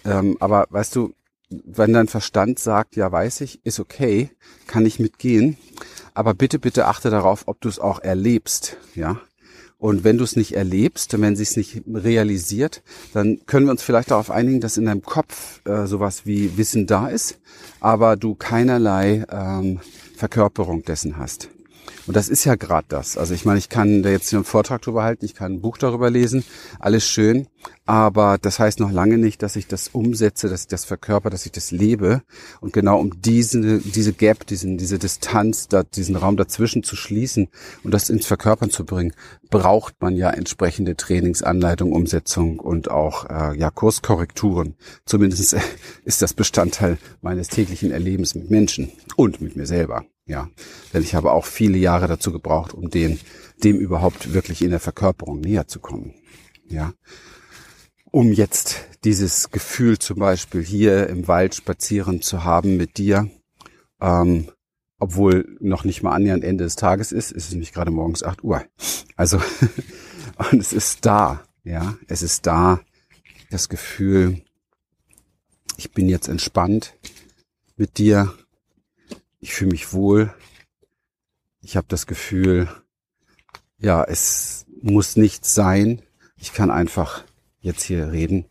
Ähm, 0.06 0.38
aber 0.40 0.68
weißt 0.70 0.96
du, 0.96 1.14
wenn 1.50 1.94
dein 1.94 2.08
Verstand 2.08 2.60
sagt, 2.60 2.96
ja, 2.96 3.12
weiß 3.12 3.42
ich, 3.42 3.66
ist 3.66 3.80
okay, 3.80 4.30
kann 4.68 4.86
ich 4.86 5.00
mitgehen. 5.00 5.58
Aber 6.14 6.34
bitte, 6.34 6.60
bitte 6.60 6.86
achte 6.88 7.10
darauf, 7.10 7.44
ob 7.48 7.62
du 7.62 7.70
es 7.70 7.80
auch 7.80 8.00
erlebst, 8.00 8.78
ja. 8.96 9.20
Und 9.78 10.04
wenn 10.04 10.18
du 10.18 10.24
es 10.24 10.38
nicht 10.38 10.56
erlebst, 10.56 11.20
wenn 11.20 11.36
sie 11.36 11.44
es 11.44 11.58
nicht 11.58 11.84
realisiert, 11.94 12.82
dann 13.14 13.46
können 13.46 13.68
wir 13.68 13.72
uns 13.72 13.84
vielleicht 13.84 14.10
darauf 14.10 14.32
einigen, 14.32 14.62
dass 14.62 14.78
in 14.78 14.86
deinem 14.86 15.04
Kopf 15.04 15.62
äh, 15.66 15.86
sowas 15.86 16.26
wie 16.26 16.58
Wissen 16.58 16.88
da 16.88 17.10
ist, 17.10 17.40
aber 17.82 18.16
du 18.16 18.36
keinerlei 18.36 19.26
ähm, 19.30 19.82
Verkörperung 20.16 20.84
dessen 20.84 21.18
hast. 21.18 21.50
Und 22.08 22.16
das 22.16 22.30
ist 22.30 22.46
ja 22.46 22.56
gerade 22.56 22.86
das. 22.90 23.18
Also 23.18 23.34
ich 23.34 23.46
meine, 23.46 23.60
ich 23.60 23.70
kann 23.70 24.04
da 24.04 24.10
jetzt 24.10 24.30
hier 24.30 24.38
einen 24.38 24.46
Vortrag 24.46 24.82
drüber 24.82 25.04
halten, 25.04 25.26
ich 25.26 25.36
kann 25.36 25.54
ein 25.54 25.62
Buch 25.62 25.78
darüber 25.78 26.10
lesen, 26.10 26.44
alles 26.80 27.06
schön, 27.06 27.48
aber 27.86 28.38
das 28.40 28.60
heißt 28.60 28.80
noch 28.80 28.92
lange 28.92 29.18
nicht, 29.18 29.44
dass 29.44 29.56
ich 29.56 29.68
das 29.68 29.90
umsetze, 29.90 30.50
dass 30.50 30.62
ich 30.62 30.68
das 30.68 30.86
verkörper, 30.86 31.30
dass 31.30 31.46
ich 31.46 31.52
das 31.52 31.72
lebe. 31.72 32.22
Und 32.60 32.74
genau 32.74 33.00
um 33.00 33.22
diese, 33.22 33.80
diese 33.80 34.14
Gap, 34.14 34.48
diesen, 34.48 34.78
diese 34.78 34.98
Distanz, 34.98 35.68
da, 35.68 35.84
diesen 35.84 36.16
Raum 36.16 36.38
dazwischen 36.38 36.84
zu 36.84 36.96
schließen 36.96 37.48
und 37.84 37.94
das 37.94 38.10
ins 38.10 38.26
Verkörpern 38.26 38.72
zu 38.72 38.86
bringen, 38.86 39.14
braucht 39.50 40.02
man 40.02 40.16
ja 40.16 40.32
entsprechende 40.32 40.96
Trainingsanleitung, 40.96 41.92
Umsetzung 41.92 42.60
und 42.60 42.90
auch 42.90 43.30
äh, 43.30 43.58
ja 43.58 43.70
Kurskorrekturen. 43.70 44.76
Zumindest 45.06 45.56
ist 46.06 46.22
das 46.22 46.34
Bestandteil 46.34 46.98
meines 47.22 47.50
täglichen 47.50 47.92
Erlebens 47.92 48.34
mit 48.36 48.50
Menschen 48.50 48.92
und 49.16 49.42
mit 49.42 49.56
mir 49.56 49.68
selber. 49.68 50.06
Ja, 50.28 50.50
denn 50.94 51.04
ich 51.04 51.14
habe 51.14 51.32
auch 51.32 51.46
viele 51.46 51.78
Jahre 51.78 52.08
dazu 52.08 52.32
gebraucht, 52.32 52.74
um 52.74 52.90
den, 52.90 53.20
dem 53.64 53.78
überhaupt 53.78 54.34
wirklich 54.34 54.64
in 54.64 54.72
der 54.72 54.80
Verkörperung 54.80 55.40
näher 55.40 55.68
zu 55.68 55.80
kommen. 55.80 56.16
Ja, 56.68 56.94
um 58.12 58.32
jetzt 58.32 58.86
dieses 59.04 59.52
Gefühl 59.52 60.00
zum 60.00 60.18
Beispiel 60.18 60.64
hier 60.64 61.08
im 61.10 61.28
Wald 61.28 61.54
spazieren 61.54 62.22
zu 62.22 62.44
haben 62.44 62.78
mit 62.78 62.98
dir, 62.98 63.30
ähm, 64.02 64.50
obwohl 64.98 65.58
noch 65.60 65.84
nicht 65.84 66.02
mal 66.02 66.14
annähernd 66.14 66.44
Ende 66.44 66.64
des 66.64 66.76
Tages 66.76 67.12
ist, 67.12 67.32
ist 67.32 67.46
es 67.46 67.52
nämlich 67.52 67.74
gerade 67.74 67.92
morgens 67.92 68.24
acht 68.24 68.44
Uhr. 68.44 68.64
Also, 69.16 69.40
und 70.52 70.60
es 70.60 70.74
ist 70.74 71.06
da, 71.06 71.44
ja, 71.64 71.98
es 72.08 72.24
ist 72.24 72.48
da, 72.48 72.80
das 73.52 73.70
Gefühl, 73.70 74.42
ich 75.78 75.92
bin 75.92 76.08
jetzt 76.08 76.30
entspannt 76.30 76.98
mit 77.76 77.98
dir, 77.98 78.34
ich 79.46 79.54
fühle 79.54 79.74
mich 79.74 79.94
wohl. 79.94 80.34
Ich 81.62 81.78
habe 81.78 81.86
das 81.88 82.08
Gefühl, 82.08 82.68
ja, 83.78 84.04
es 84.04 84.66
muss 84.82 85.18
nichts 85.18 85.54
sein. 85.54 86.02
Ich 86.36 86.52
kann 86.52 86.72
einfach 86.72 87.24
jetzt 87.60 87.84
hier 87.84 88.12
reden 88.12 88.46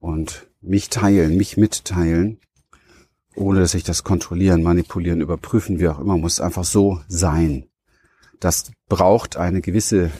und 0.00 0.48
mich 0.60 0.88
teilen, 0.90 1.36
mich 1.36 1.56
mitteilen, 1.56 2.40
ohne 3.36 3.60
dass 3.60 3.74
ich 3.74 3.84
das 3.84 4.02
kontrollieren, 4.02 4.64
manipulieren, 4.64 5.20
überprüfen, 5.20 5.78
wie 5.78 5.86
auch 5.86 6.00
immer, 6.00 6.18
muss 6.18 6.40
einfach 6.40 6.64
so 6.64 7.00
sein. 7.06 7.68
Das 8.40 8.72
braucht 8.88 9.36
eine 9.36 9.60
gewisse 9.60 10.10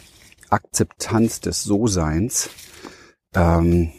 Akzeptanz 0.50 1.40
des 1.40 1.64
So-Seins, 1.64 2.48
ähm, 3.34 3.90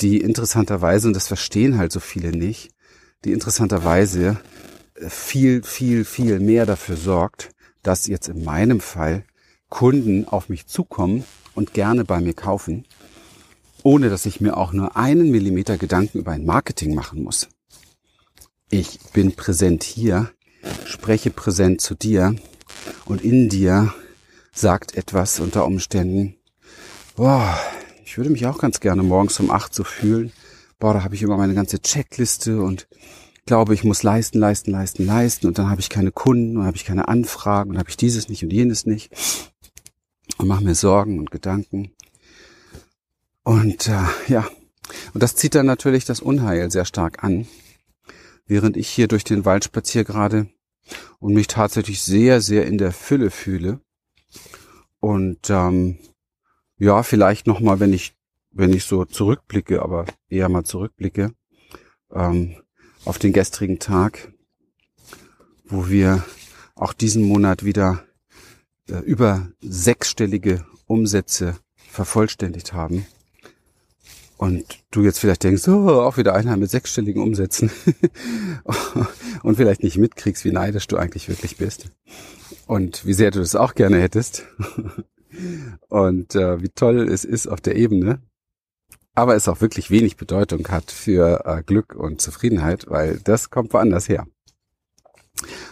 die 0.00 0.20
interessanterweise, 0.20 1.06
und 1.06 1.14
das 1.14 1.28
verstehen 1.28 1.78
halt 1.78 1.92
so 1.92 2.00
viele 2.00 2.32
nicht, 2.32 2.72
die 3.24 3.32
interessanterweise 3.32 4.40
viel, 5.08 5.62
viel, 5.62 6.04
viel 6.04 6.40
mehr 6.40 6.66
dafür 6.66 6.96
sorgt, 6.96 7.50
dass 7.82 8.06
jetzt 8.06 8.28
in 8.28 8.44
meinem 8.44 8.80
Fall 8.80 9.24
Kunden 9.68 10.26
auf 10.26 10.48
mich 10.48 10.66
zukommen 10.66 11.24
und 11.54 11.74
gerne 11.74 12.04
bei 12.04 12.20
mir 12.20 12.34
kaufen, 12.34 12.84
ohne 13.82 14.10
dass 14.10 14.26
ich 14.26 14.40
mir 14.40 14.56
auch 14.56 14.72
nur 14.72 14.96
einen 14.96 15.30
Millimeter 15.30 15.76
Gedanken 15.76 16.18
über 16.18 16.32
ein 16.32 16.44
Marketing 16.44 16.94
machen 16.94 17.22
muss. 17.22 17.48
Ich 18.70 18.98
bin 19.12 19.32
präsent 19.34 19.82
hier, 19.82 20.30
spreche 20.84 21.30
präsent 21.30 21.80
zu 21.80 21.94
dir 21.94 22.34
und 23.04 23.22
in 23.22 23.48
dir 23.48 23.94
sagt 24.52 24.96
etwas 24.96 25.40
unter 25.40 25.64
Umständen, 25.64 26.36
boah, 27.16 27.58
ich 28.04 28.16
würde 28.16 28.30
mich 28.30 28.46
auch 28.46 28.58
ganz 28.58 28.80
gerne 28.80 29.02
morgens 29.02 29.38
um 29.40 29.50
acht 29.50 29.74
so 29.74 29.84
fühlen. 29.84 30.32
Boah, 30.78 30.94
da 30.94 31.02
habe 31.02 31.14
ich 31.14 31.22
immer 31.22 31.36
meine 31.36 31.54
ganze 31.54 31.80
Checkliste 31.80 32.60
und 32.62 32.88
glaube, 33.48 33.72
ich 33.72 33.82
muss 33.82 34.02
leisten, 34.02 34.38
leisten, 34.38 34.70
leisten, 34.70 35.06
leisten 35.06 35.46
und 35.46 35.58
dann 35.58 35.70
habe 35.70 35.80
ich 35.80 35.88
keine 35.88 36.12
Kunden 36.12 36.58
und 36.58 36.66
habe 36.66 36.76
ich 36.76 36.84
keine 36.84 37.08
Anfragen 37.08 37.70
und 37.70 37.78
habe 37.78 37.88
ich 37.88 37.96
dieses 37.96 38.28
nicht 38.28 38.44
und 38.44 38.52
jenes 38.52 38.84
nicht 38.84 39.10
und 40.36 40.46
mache 40.46 40.62
mir 40.62 40.74
Sorgen 40.74 41.18
und 41.18 41.30
Gedanken. 41.30 41.90
Und 43.44 43.88
äh, 43.88 44.04
ja, 44.28 44.46
und 45.14 45.22
das 45.22 45.34
zieht 45.34 45.54
dann 45.54 45.64
natürlich 45.64 46.04
das 46.04 46.20
Unheil 46.20 46.70
sehr 46.70 46.84
stark 46.84 47.24
an, 47.24 47.48
während 48.46 48.76
ich 48.76 48.86
hier 48.86 49.08
durch 49.08 49.24
den 49.24 49.46
Wald 49.46 49.64
spaziere 49.64 50.04
gerade 50.04 50.48
und 51.18 51.32
mich 51.32 51.46
tatsächlich 51.46 52.02
sehr, 52.02 52.42
sehr 52.42 52.66
in 52.66 52.76
der 52.76 52.92
Fülle 52.92 53.30
fühle. 53.30 53.80
Und 55.00 55.48
ähm, 55.48 55.96
ja, 56.76 57.02
vielleicht 57.02 57.46
nochmal, 57.46 57.80
wenn 57.80 57.94
ich, 57.94 58.14
wenn 58.50 58.74
ich 58.74 58.84
so 58.84 59.06
zurückblicke, 59.06 59.80
aber 59.80 60.04
eher 60.28 60.50
mal 60.50 60.64
zurückblicke, 60.64 61.32
ähm, 62.12 62.56
auf 63.08 63.18
den 63.18 63.32
gestrigen 63.32 63.78
Tag, 63.78 64.32
wo 65.64 65.88
wir 65.88 66.24
auch 66.74 66.92
diesen 66.92 67.24
Monat 67.24 67.64
wieder 67.64 68.04
äh, 68.86 68.98
über 68.98 69.48
sechsstellige 69.62 70.66
Umsätze 70.86 71.56
vervollständigt 71.74 72.74
haben. 72.74 73.06
Und 74.36 74.84
du 74.90 75.02
jetzt 75.02 75.20
vielleicht 75.20 75.42
denkst, 75.42 75.66
oh, 75.68 75.88
auch 75.88 76.18
wieder 76.18 76.34
einer 76.34 76.58
mit 76.58 76.70
sechsstelligen 76.70 77.22
Umsätzen 77.22 77.70
und 79.42 79.56
vielleicht 79.56 79.82
nicht 79.82 79.96
mitkriegst, 79.96 80.44
wie 80.44 80.52
neidisch 80.52 80.86
du 80.86 80.98
eigentlich 80.98 81.30
wirklich 81.30 81.56
bist 81.56 81.90
und 82.66 83.06
wie 83.06 83.14
sehr 83.14 83.30
du 83.30 83.38
das 83.38 83.56
auch 83.56 83.74
gerne 83.74 84.02
hättest 84.02 84.44
und 85.88 86.34
äh, 86.34 86.60
wie 86.60 86.68
toll 86.68 87.08
es 87.08 87.24
ist 87.24 87.46
auf 87.46 87.62
der 87.62 87.76
Ebene. 87.76 88.20
Aber 89.18 89.34
es 89.34 89.48
auch 89.48 89.60
wirklich 89.60 89.90
wenig 89.90 90.16
Bedeutung 90.16 90.66
hat 90.68 90.92
für 90.92 91.44
äh, 91.44 91.62
Glück 91.64 91.96
und 91.96 92.20
Zufriedenheit, 92.20 92.86
weil 92.88 93.18
das 93.18 93.50
kommt 93.50 93.72
woanders 93.72 94.08
her. 94.08 94.28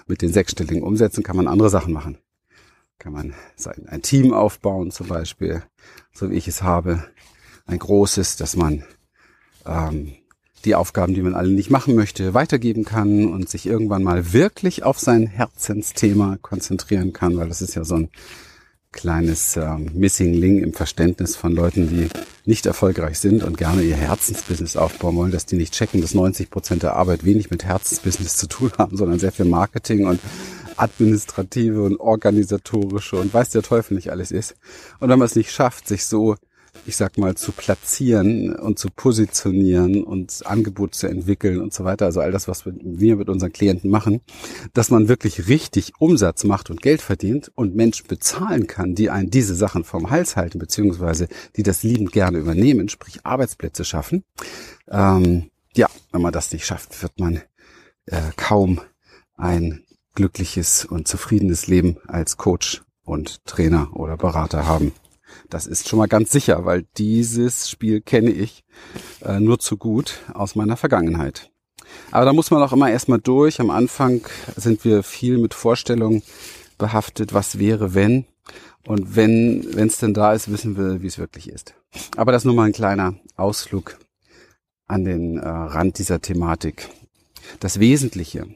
Mit 0.09 0.21
den 0.21 0.33
sechsstelligen 0.33 0.83
Umsätzen 0.83 1.23
kann 1.23 1.37
man 1.37 1.47
andere 1.47 1.71
Sachen 1.71 1.93
machen. 1.93 2.19
Kann 2.99 3.12
man 3.12 3.35
sein, 3.55 3.87
ein 3.88 4.03
Team 4.03 4.33
aufbauen 4.33 4.91
zum 4.91 5.07
Beispiel, 5.07 5.62
so 6.12 6.31
wie 6.31 6.35
ich 6.35 6.49
es 6.49 6.62
habe, 6.62 7.05
ein 7.67 7.79
großes, 7.79 8.37
dass 8.37 8.57
man 8.57 8.85
ähm, 9.65 10.15
die 10.65 10.75
Aufgaben, 10.75 11.15
die 11.15 11.23
man 11.23 11.35
alle 11.35 11.50
nicht 11.50 11.71
machen 11.71 11.95
möchte, 11.95 12.35
weitergeben 12.35 12.85
kann 12.85 13.33
und 13.33 13.49
sich 13.49 13.67
irgendwann 13.67 14.03
mal 14.03 14.33
wirklich 14.33 14.83
auf 14.83 14.99
sein 14.99 15.29
Herzensthema 15.29 16.38
konzentrieren 16.43 17.12
kann, 17.12 17.37
weil 17.37 17.49
das 17.49 17.62
ist 17.62 17.76
ja 17.76 17.85
so 17.85 17.95
ein 17.95 18.11
kleines 18.93 19.57
äh, 19.57 19.76
Missing 19.76 20.35
Link 20.35 20.62
im 20.62 20.73
Verständnis 20.73 21.37
von 21.37 21.52
Leuten, 21.52 21.88
die 21.88 22.09
nicht 22.45 22.66
erfolgreich 22.66 23.19
sind 23.19 23.43
und 23.43 23.59
gerne 23.59 23.83
ihr 23.83 23.97
Herzensbusiness 23.97 24.76
aufbauen 24.76 25.16
wollen, 25.16 25.33
dass 25.33 25.47
die 25.47 25.57
nicht 25.57 25.75
checken, 25.75 26.00
dass 26.00 26.14
90 26.14 26.50
Prozent 26.50 26.83
der 26.83 26.95
Arbeit 26.95 27.25
wenig 27.25 27.50
mit 27.50 27.64
Herzensbusiness 27.64 28.37
zu 28.37 28.47
tun 28.47 28.73
haben, 28.78 28.97
sondern 28.97 29.19
sehr 29.19 29.33
viel 29.33 29.45
Marketing 29.47 30.07
und 30.07 30.21
administrative 30.76 31.83
und 31.83 31.99
organisatorische 31.99 33.16
und 33.16 33.33
weiß 33.33 33.50
der 33.50 33.62
Teufel 33.62 33.95
nicht 33.95 34.11
alles 34.11 34.31
ist. 34.31 34.55
Und 35.00 35.09
wenn 35.09 35.19
man 35.19 35.26
es 35.26 35.37
nicht 35.37 35.50
schafft, 35.50 35.88
sich 35.88 36.05
so 36.05 36.37
ich 36.85 36.97
sag 36.97 37.18
mal, 37.18 37.35
zu 37.35 37.52
platzieren 37.52 38.54
und 38.54 38.78
zu 38.78 38.88
positionieren 38.90 40.04
und 40.04 40.42
Angebot 40.45 40.95
zu 40.95 41.06
entwickeln 41.06 41.61
und 41.61 41.73
so 41.73 41.85
weiter. 41.85 42.06
Also 42.06 42.21
all 42.21 42.33
das, 42.33 42.49
was 42.49 42.64
wir 42.66 43.16
mit 43.16 43.28
unseren 43.28 43.52
Klienten 43.52 43.90
machen, 43.90 44.21
dass 44.75 44.90
man 44.90 45.09
wirklich 45.09 45.49
richtig 45.49 45.92
Umsatz 45.99 46.45
macht 46.45 46.71
und 46.71 46.83
Geld 46.83 47.02
verdient 47.02 47.50
und 47.54 47.75
Menschen 47.75 48.06
bezahlen 48.06 48.66
kann, 48.66 48.95
die 48.95 49.11
einen 49.11 49.30
diese 49.30 49.54
Sachen 49.54 49.85
vom 49.85 50.11
Hals 50.11 50.37
halten, 50.37 50.59
beziehungsweise 50.59 51.28
die 51.56 51.62
das 51.62 51.83
liebend 51.83 52.12
gerne 52.12 52.38
übernehmen, 52.38 52.88
sprich 52.88 53.25
Arbeitsplätze 53.25 53.85
schaffen. 53.85 54.25
Ähm, 54.90 55.50
ja, 55.75 55.88
wenn 56.12 56.23
man 56.23 56.33
das 56.33 56.52
nicht 56.52 56.66
schafft, 56.66 57.02
wird 57.02 57.18
man 57.18 57.42
äh, 58.06 58.21
kaum 58.37 58.80
ein 59.37 59.85
glückliches 60.14 60.85
und 60.85 61.06
zufriedenes 61.06 61.66
Leben 61.66 61.99
als 62.09 62.37
Coach 62.37 62.83
und 63.04 63.45
Trainer 63.45 63.95
oder 63.95 64.16
Berater 64.16 64.66
haben. 64.66 64.92
Das 65.49 65.66
ist 65.66 65.88
schon 65.88 65.99
mal 65.99 66.09
ganz 66.09 66.30
sicher, 66.30 66.64
weil 66.64 66.87
dieses 66.97 67.71
Spiel 67.71 68.00
kenne 68.00 68.30
ich 68.30 68.64
äh, 69.25 69.40
nur 69.40 69.59
zu 69.59 69.76
gut 69.76 70.21
aus 70.33 70.54
meiner 70.54 70.76
Vergangenheit. 70.76 71.50
Aber 72.11 72.25
da 72.25 72.33
muss 72.33 72.50
man 72.50 72.62
auch 72.62 72.73
immer 72.73 72.90
erstmal 72.90 73.21
durch. 73.21 73.61
Am 73.61 73.71
Anfang 73.71 74.26
sind 74.56 74.85
wir 74.85 75.02
viel 75.02 75.38
mit 75.38 75.54
Vorstellungen 75.54 76.23
behaftet, 76.78 77.33
was 77.33 77.59
wäre, 77.59 77.95
wenn. 77.95 78.26
Und 78.87 79.16
wenn 79.16 79.61
es 79.76 79.99
denn 79.99 80.14
da 80.14 80.33
ist, 80.33 80.50
wissen 80.50 80.76
wir, 80.76 81.02
wie 81.02 81.06
es 81.06 81.18
wirklich 81.18 81.49
ist. 81.49 81.75
Aber 82.16 82.33
das 82.33 82.45
nur 82.45 82.54
mal 82.54 82.64
ein 82.64 82.73
kleiner 82.73 83.14
Ausflug 83.37 83.99
an 84.87 85.04
den 85.04 85.38
äh, 85.38 85.49
Rand 85.49 85.99
dieser 85.99 86.21
Thematik. 86.21 86.88
Das 87.61 87.80
Wesentliche. 87.80 88.47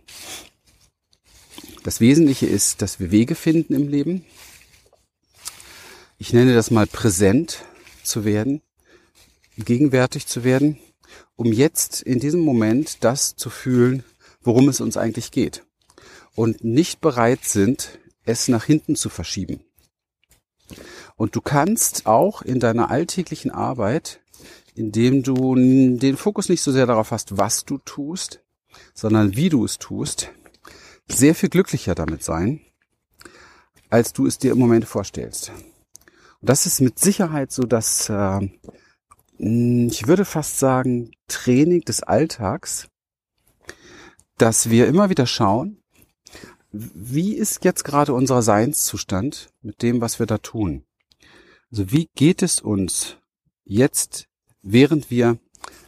Das 1.83 2.00
Wesentliche 2.00 2.47
ist, 2.47 2.83
dass 2.83 3.00
wir 3.00 3.11
Wege 3.11 3.35
finden 3.35 3.75
im 3.75 3.89
Leben, 3.89 4.25
ich 6.21 6.35
nenne 6.35 6.55
das 6.55 6.71
mal 6.71 6.87
präsent 6.87 7.65
zu 8.03 8.27
werden, 8.27 8.61
gegenwärtig 9.57 10.27
zu 10.27 10.45
werden, 10.45 10.79
um 11.35 11.50
jetzt 11.50 12.03
in 12.03 12.21
diesem 12.21 12.41
Moment 12.41 13.03
das 13.03 13.37
zu 13.37 13.49
fühlen, 13.49 14.05
worum 14.43 14.69
es 14.69 14.83
uns 14.83 14.99
eigentlich 14.99 15.31
geht. 15.31 15.65
Und 16.35 16.62
nicht 16.62 17.00
bereit 17.00 17.45
sind, 17.45 17.99
es 18.25 18.49
nach 18.49 18.65
hinten 18.65 18.97
zu 18.97 19.09
verschieben. 19.09 19.65
Und 21.17 21.37
du 21.37 21.41
kannst 21.41 22.05
auch 22.05 22.43
in 22.43 22.61
deiner 22.61 22.91
alltäglichen 22.91 23.50
Arbeit, 23.50 24.21
indem 24.75 25.23
du 25.23 25.55
den 25.55 26.19
Fokus 26.19 26.50
nicht 26.50 26.61
so 26.61 26.71
sehr 26.71 26.87
darauf 26.87 27.12
hast, 27.12 27.39
was 27.39 27.65
du 27.65 27.79
tust, 27.79 28.43
sondern 28.93 29.37
wie 29.37 29.49
du 29.49 29.65
es 29.65 29.79
tust, 29.79 30.31
sehr 31.09 31.35
viel 31.35 31.49
glücklicher 31.49 31.95
damit 31.95 32.23
sein, 32.23 32.61
als 33.89 34.12
du 34.12 34.27
es 34.27 34.37
dir 34.37 34.53
im 34.53 34.59
Moment 34.59 34.85
vorstellst. 34.85 35.50
Das 36.43 36.67
ist 36.67 36.81
mit 36.81 36.99
Sicherheit 36.99 37.53
so 37.53 37.63
dass 37.63 38.09
äh, 38.09 38.49
ich 39.39 40.07
würde 40.07 40.25
fast 40.25 40.59
sagen, 40.59 41.13
Training 41.29 41.81
des 41.83 42.03
Alltags, 42.03 42.89
dass 44.37 44.69
wir 44.69 44.87
immer 44.87 45.09
wieder 45.09 45.26
schauen, 45.26 45.83
wie 46.73 47.35
ist 47.35 47.65
jetzt 47.65 47.85
gerade 47.85 48.15
unser 48.15 48.43
Seinszustand 48.43 49.49
mit 49.63 49.83
dem, 49.83 50.00
was 50.00 50.19
wir 50.19 50.26
da 50.26 50.39
tun? 50.39 50.85
Also 51.71 51.91
wie 51.91 52.09
geht 52.15 52.43
es 52.43 52.61
uns 52.61 53.17
jetzt, 53.65 54.29
während 54.63 55.11
wir 55.11 55.39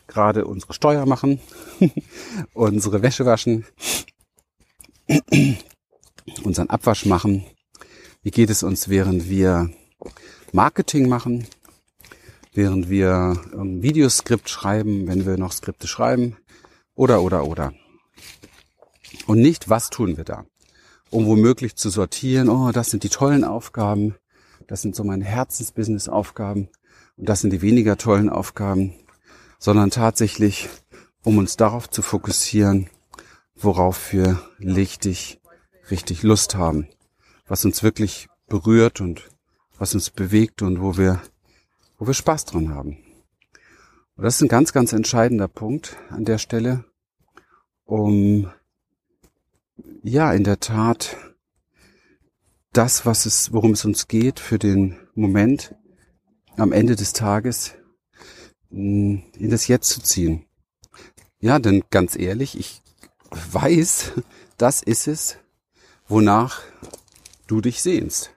gerade 0.06 0.46
unsere 0.46 0.72
Steuer 0.72 1.06
machen, 1.06 1.40
unsere 2.54 3.02
Wäsche 3.02 3.26
waschen, 3.26 3.66
unseren 6.42 6.70
Abwasch 6.70 7.06
machen? 7.06 7.44
Wie 8.22 8.30
geht 8.30 8.50
es 8.50 8.62
uns, 8.62 8.88
während 8.88 9.28
wir 9.28 9.70
Marketing 10.54 11.08
machen, 11.08 11.46
während 12.52 12.90
wir 12.90 13.40
ein 13.54 13.82
Videoskript 13.82 14.50
schreiben, 14.50 15.08
wenn 15.08 15.24
wir 15.24 15.38
noch 15.38 15.52
Skripte 15.52 15.88
schreiben, 15.88 16.36
oder, 16.94 17.22
oder, 17.22 17.46
oder. 17.46 17.72
Und 19.26 19.40
nicht, 19.40 19.70
was 19.70 19.88
tun 19.88 20.18
wir 20.18 20.24
da? 20.24 20.44
Um 21.08 21.24
womöglich 21.24 21.76
zu 21.76 21.88
sortieren, 21.88 22.50
oh, 22.50 22.70
das 22.70 22.90
sind 22.90 23.02
die 23.02 23.08
tollen 23.08 23.44
Aufgaben, 23.44 24.14
das 24.66 24.82
sind 24.82 24.94
so 24.94 25.04
meine 25.04 25.24
Herzensbusiness-Aufgaben 25.24 26.68
und 27.16 27.28
das 27.30 27.40
sind 27.40 27.50
die 27.50 27.62
weniger 27.62 27.96
tollen 27.96 28.28
Aufgaben, 28.28 28.92
sondern 29.58 29.88
tatsächlich, 29.88 30.68
um 31.24 31.38
uns 31.38 31.56
darauf 31.56 31.88
zu 31.88 32.02
fokussieren, 32.02 32.90
worauf 33.54 34.12
wir 34.12 34.42
richtig, 34.60 35.40
richtig 35.90 36.22
Lust 36.22 36.56
haben, 36.56 36.88
was 37.46 37.64
uns 37.64 37.82
wirklich 37.82 38.28
berührt 38.48 39.00
und 39.00 39.31
was 39.82 39.94
uns 39.94 40.10
bewegt 40.10 40.62
und 40.62 40.80
wo 40.80 40.96
wir, 40.96 41.20
wo 41.98 42.06
wir 42.06 42.14
Spaß 42.14 42.44
dran 42.44 42.72
haben. 42.72 42.98
Und 44.14 44.22
das 44.22 44.36
ist 44.36 44.42
ein 44.42 44.48
ganz, 44.48 44.72
ganz 44.72 44.92
entscheidender 44.92 45.48
Punkt 45.48 45.96
an 46.08 46.24
der 46.24 46.38
Stelle, 46.38 46.84
um 47.84 48.48
ja 50.04 50.32
in 50.32 50.44
der 50.44 50.60
Tat 50.60 51.16
das, 52.72 53.06
was 53.06 53.26
es, 53.26 53.52
worum 53.52 53.72
es 53.72 53.84
uns 53.84 54.06
geht, 54.06 54.38
für 54.38 54.56
den 54.56 54.96
Moment 55.16 55.74
am 56.56 56.70
Ende 56.70 56.94
des 56.94 57.12
Tages 57.12 57.74
in 58.70 59.50
das 59.50 59.66
Jetzt 59.66 59.88
zu 59.88 60.00
ziehen. 60.00 60.44
Ja, 61.40 61.58
denn 61.58 61.82
ganz 61.90 62.14
ehrlich, 62.14 62.56
ich 62.56 62.82
weiß, 63.32 64.12
das 64.58 64.80
ist 64.80 65.08
es, 65.08 65.38
wonach 66.06 66.62
du 67.48 67.60
dich 67.60 67.82
sehnst. 67.82 68.32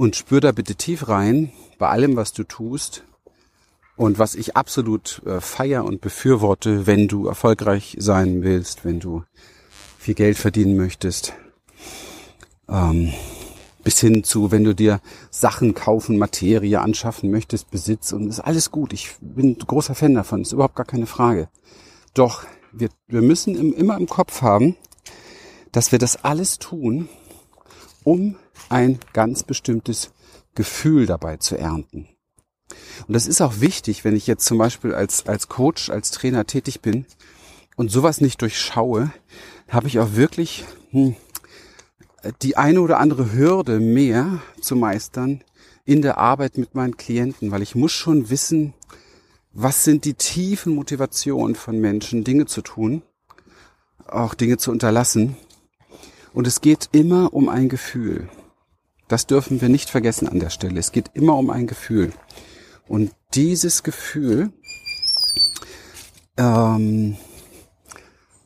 Und 0.00 0.16
spür 0.16 0.40
da 0.40 0.52
bitte 0.52 0.76
tief 0.76 1.08
rein 1.08 1.52
bei 1.78 1.90
allem, 1.90 2.16
was 2.16 2.32
du 2.32 2.44
tust. 2.44 3.04
Und 3.96 4.18
was 4.18 4.34
ich 4.34 4.56
absolut 4.56 5.20
äh, 5.26 5.42
feier 5.42 5.84
und 5.84 6.00
befürworte, 6.00 6.86
wenn 6.86 7.06
du 7.06 7.26
erfolgreich 7.26 7.96
sein 8.00 8.42
willst, 8.42 8.86
wenn 8.86 8.98
du 8.98 9.24
viel 9.98 10.14
Geld 10.14 10.38
verdienen 10.38 10.78
möchtest. 10.78 11.34
Ähm, 12.66 13.12
bis 13.84 14.00
hin 14.00 14.24
zu, 14.24 14.50
wenn 14.50 14.64
du 14.64 14.74
dir 14.74 15.02
Sachen 15.30 15.74
kaufen, 15.74 16.16
Materie 16.16 16.80
anschaffen 16.80 17.30
möchtest, 17.30 17.70
Besitz 17.70 18.12
und 18.12 18.30
ist 18.30 18.40
alles 18.40 18.70
gut. 18.70 18.94
Ich 18.94 19.16
bin 19.20 19.58
großer 19.58 19.94
Fan 19.94 20.14
davon, 20.14 20.40
ist 20.40 20.52
überhaupt 20.52 20.76
gar 20.76 20.86
keine 20.86 21.06
Frage. 21.06 21.50
Doch 22.14 22.44
wir, 22.72 22.88
wir 23.06 23.20
müssen 23.20 23.54
im, 23.54 23.74
immer 23.74 23.98
im 23.98 24.08
Kopf 24.08 24.40
haben, 24.40 24.76
dass 25.72 25.92
wir 25.92 25.98
das 25.98 26.24
alles 26.24 26.58
tun, 26.58 27.10
um 28.02 28.36
ein 28.68 28.98
ganz 29.12 29.42
bestimmtes 29.42 30.10
Gefühl 30.54 31.06
dabei 31.06 31.36
zu 31.36 31.56
ernten. 31.56 32.08
Und 33.06 33.14
das 33.14 33.26
ist 33.26 33.40
auch 33.40 33.60
wichtig, 33.60 34.04
wenn 34.04 34.16
ich 34.16 34.26
jetzt 34.26 34.44
zum 34.44 34.58
Beispiel 34.58 34.94
als, 34.94 35.26
als 35.26 35.48
Coach, 35.48 35.90
als 35.90 36.10
Trainer 36.10 36.46
tätig 36.46 36.80
bin 36.80 37.06
und 37.76 37.90
sowas 37.90 38.20
nicht 38.20 38.40
durchschaue, 38.42 39.10
habe 39.68 39.88
ich 39.88 39.98
auch 39.98 40.14
wirklich 40.14 40.64
hm, 40.90 41.16
die 42.42 42.56
eine 42.56 42.80
oder 42.80 42.98
andere 42.98 43.32
Hürde 43.32 43.80
mehr 43.80 44.40
zu 44.60 44.76
meistern 44.76 45.42
in 45.84 46.02
der 46.02 46.18
Arbeit 46.18 46.58
mit 46.58 46.74
meinen 46.74 46.96
Klienten, 46.96 47.50
weil 47.50 47.62
ich 47.62 47.74
muss 47.74 47.92
schon 47.92 48.30
wissen, 48.30 48.74
was 49.52 49.84
sind 49.84 50.04
die 50.04 50.14
tiefen 50.14 50.74
Motivationen 50.74 51.56
von 51.56 51.80
Menschen, 51.80 52.22
Dinge 52.22 52.46
zu 52.46 52.62
tun, 52.62 53.02
auch 54.06 54.34
Dinge 54.34 54.58
zu 54.58 54.70
unterlassen. 54.70 55.36
Und 56.32 56.46
es 56.46 56.60
geht 56.60 56.90
immer 56.92 57.34
um 57.34 57.48
ein 57.48 57.68
Gefühl. 57.68 58.28
Das 59.10 59.26
dürfen 59.26 59.60
wir 59.60 59.68
nicht 59.68 59.90
vergessen 59.90 60.28
an 60.28 60.38
der 60.38 60.50
Stelle. 60.50 60.78
Es 60.78 60.92
geht 60.92 61.10
immer 61.14 61.36
um 61.36 61.50
ein 61.50 61.66
Gefühl. 61.66 62.12
Und 62.86 63.10
dieses 63.34 63.82
Gefühl, 63.82 64.52
ähm, 66.36 67.16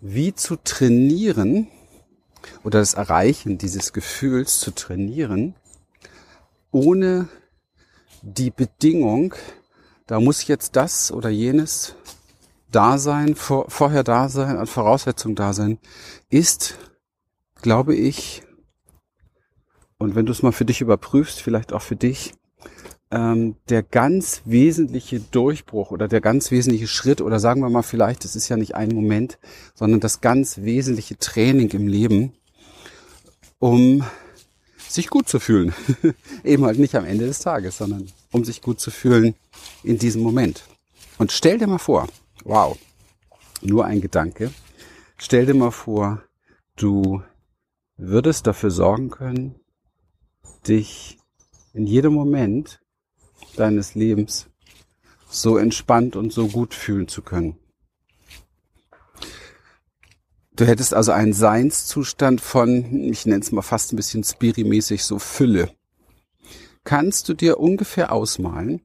wie 0.00 0.35
zu 0.35 0.57
trainieren 0.57 1.68
oder 2.62 2.79
das 2.79 2.94
Erreichen 2.94 3.59
dieses 3.59 3.92
Gefühls 3.92 4.59
zu 4.59 4.70
trainieren, 4.70 5.55
ohne 6.70 7.29
die 8.22 8.50
Bedingung, 8.50 9.35
da 10.07 10.18
muss 10.18 10.46
jetzt 10.46 10.77
das 10.77 11.12
oder 11.12 11.29
jenes 11.29 11.94
da 12.70 12.96
sein, 12.96 13.35
vor, 13.35 13.66
vorher 13.68 14.03
da 14.03 14.31
sein, 14.31 14.57
als 14.57 14.70
Voraussetzung 14.70 15.35
da 15.35 15.53
sein, 15.53 15.79
ist, 16.31 16.79
glaube 17.61 17.94
ich, 17.94 18.42
und 19.99 20.15
wenn 20.15 20.27
du 20.27 20.33
es 20.33 20.43
mal 20.43 20.53
für 20.53 20.65
dich 20.65 20.81
überprüfst, 20.81 21.41
vielleicht 21.41 21.73
auch 21.73 21.83
für 21.83 21.97
dich, 21.97 22.33
ähm, 23.11 23.57
der 23.69 23.83
ganz 23.83 24.43
wesentliche 24.45 25.21
Durchbruch 25.21 25.91
oder 25.91 26.09
der 26.09 26.21
ganz 26.21 26.51
wesentliche 26.51 26.89
Schritt 26.89 27.21
oder 27.21 27.39
sagen 27.39 27.61
wir 27.61 27.71
mal 27.71 27.83
vielleicht, 27.83 28.25
es 28.25 28.35
ist 28.35 28.49
ja 28.49 28.57
nicht 28.57 28.75
ein 28.75 28.95
Moment, 28.95 29.39
sondern 29.75 30.01
das 30.01 30.21
ganz 30.21 30.59
wesentliche 30.59 31.19
Training 31.19 31.71
im 31.71 31.87
Leben, 31.87 32.33
um 33.59 34.05
sich 34.89 35.11
gut 35.11 35.29
zu 35.29 35.39
fühlen. 35.39 35.75
Eben 36.45 36.65
halt 36.65 36.79
nicht 36.79 36.95
am 36.95 37.05
Ende 37.05 37.27
des 37.27 37.41
Tages, 37.41 37.79
sondern 37.79 38.11
um 38.33 38.45
sich 38.45 38.63
gut 38.63 38.81
zu 38.81 38.91
fühlen 38.91 39.35
in 39.83 39.99
diesem 39.99 40.23
Moment. 40.23 40.65
Und 41.19 41.31
stell 41.31 41.59
dir 41.59 41.67
mal 41.67 41.79
vor, 41.79 42.09
wow, 42.45 42.77
nur 43.63 43.85
ein 43.85 44.01
Gedanke, 44.01 44.51
stell 45.19 45.47
dir 45.47 45.55
mal 45.55 45.71
vor, 45.71 46.23
du 46.77 47.23
würdest 47.97 48.47
dafür 48.47 48.71
sorgen 48.71 49.11
können, 49.11 49.55
dich 50.68 51.18
in 51.72 51.87
jedem 51.87 52.14
Moment 52.14 52.81
deines 53.57 53.94
Lebens 53.94 54.48
so 55.29 55.59
entspannt 55.59 56.16
und 56.16 56.33
so 56.33 56.48
gut 56.48 56.74
fühlen 56.74 57.09
zu 57.09 57.22
können. 57.22 57.59
Du 60.57 60.64
hättest 60.64 60.94
also 60.94 61.11
einen 61.11 61.33
Seinszustand 61.33 62.40
von, 62.40 63.03
ich 63.03 63.27
nenne 63.27 63.40
es 63.40 63.50
mal 63.50 63.62
fast 63.62 63.92
ein 63.92 63.96
bisschen 63.96 64.22
spirimäßig, 64.22 65.03
so 65.03 65.18
Fülle. 65.18 65.70
Kannst 66.85 67.29
du 67.29 67.35
dir 67.35 67.59
ungefähr 67.59 68.12
ausmalen, 68.12 68.83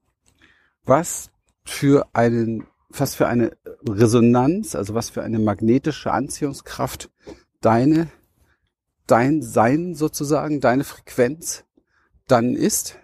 was 0.83 1.29
für 1.63 2.07
einen, 2.13 2.65
was 2.89 3.13
für 3.13 3.27
eine 3.27 3.55
Resonanz, 3.87 4.73
also 4.73 4.95
was 4.95 5.11
für 5.11 5.21
eine 5.21 5.37
magnetische 5.37 6.11
Anziehungskraft 6.11 7.11
deine, 7.61 8.09
dein 9.05 9.43
Sein 9.43 9.93
sozusagen, 9.93 10.61
deine 10.61 10.83
Frequenz 10.83 11.65
dann 12.31 12.55
ist? 12.55 12.95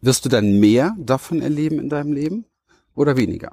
Wirst 0.00 0.24
du 0.24 0.28
dann 0.28 0.60
mehr 0.60 0.94
davon 0.98 1.42
erleben 1.42 1.78
in 1.78 1.88
deinem 1.88 2.12
Leben 2.12 2.44
oder 2.94 3.16
weniger? 3.16 3.50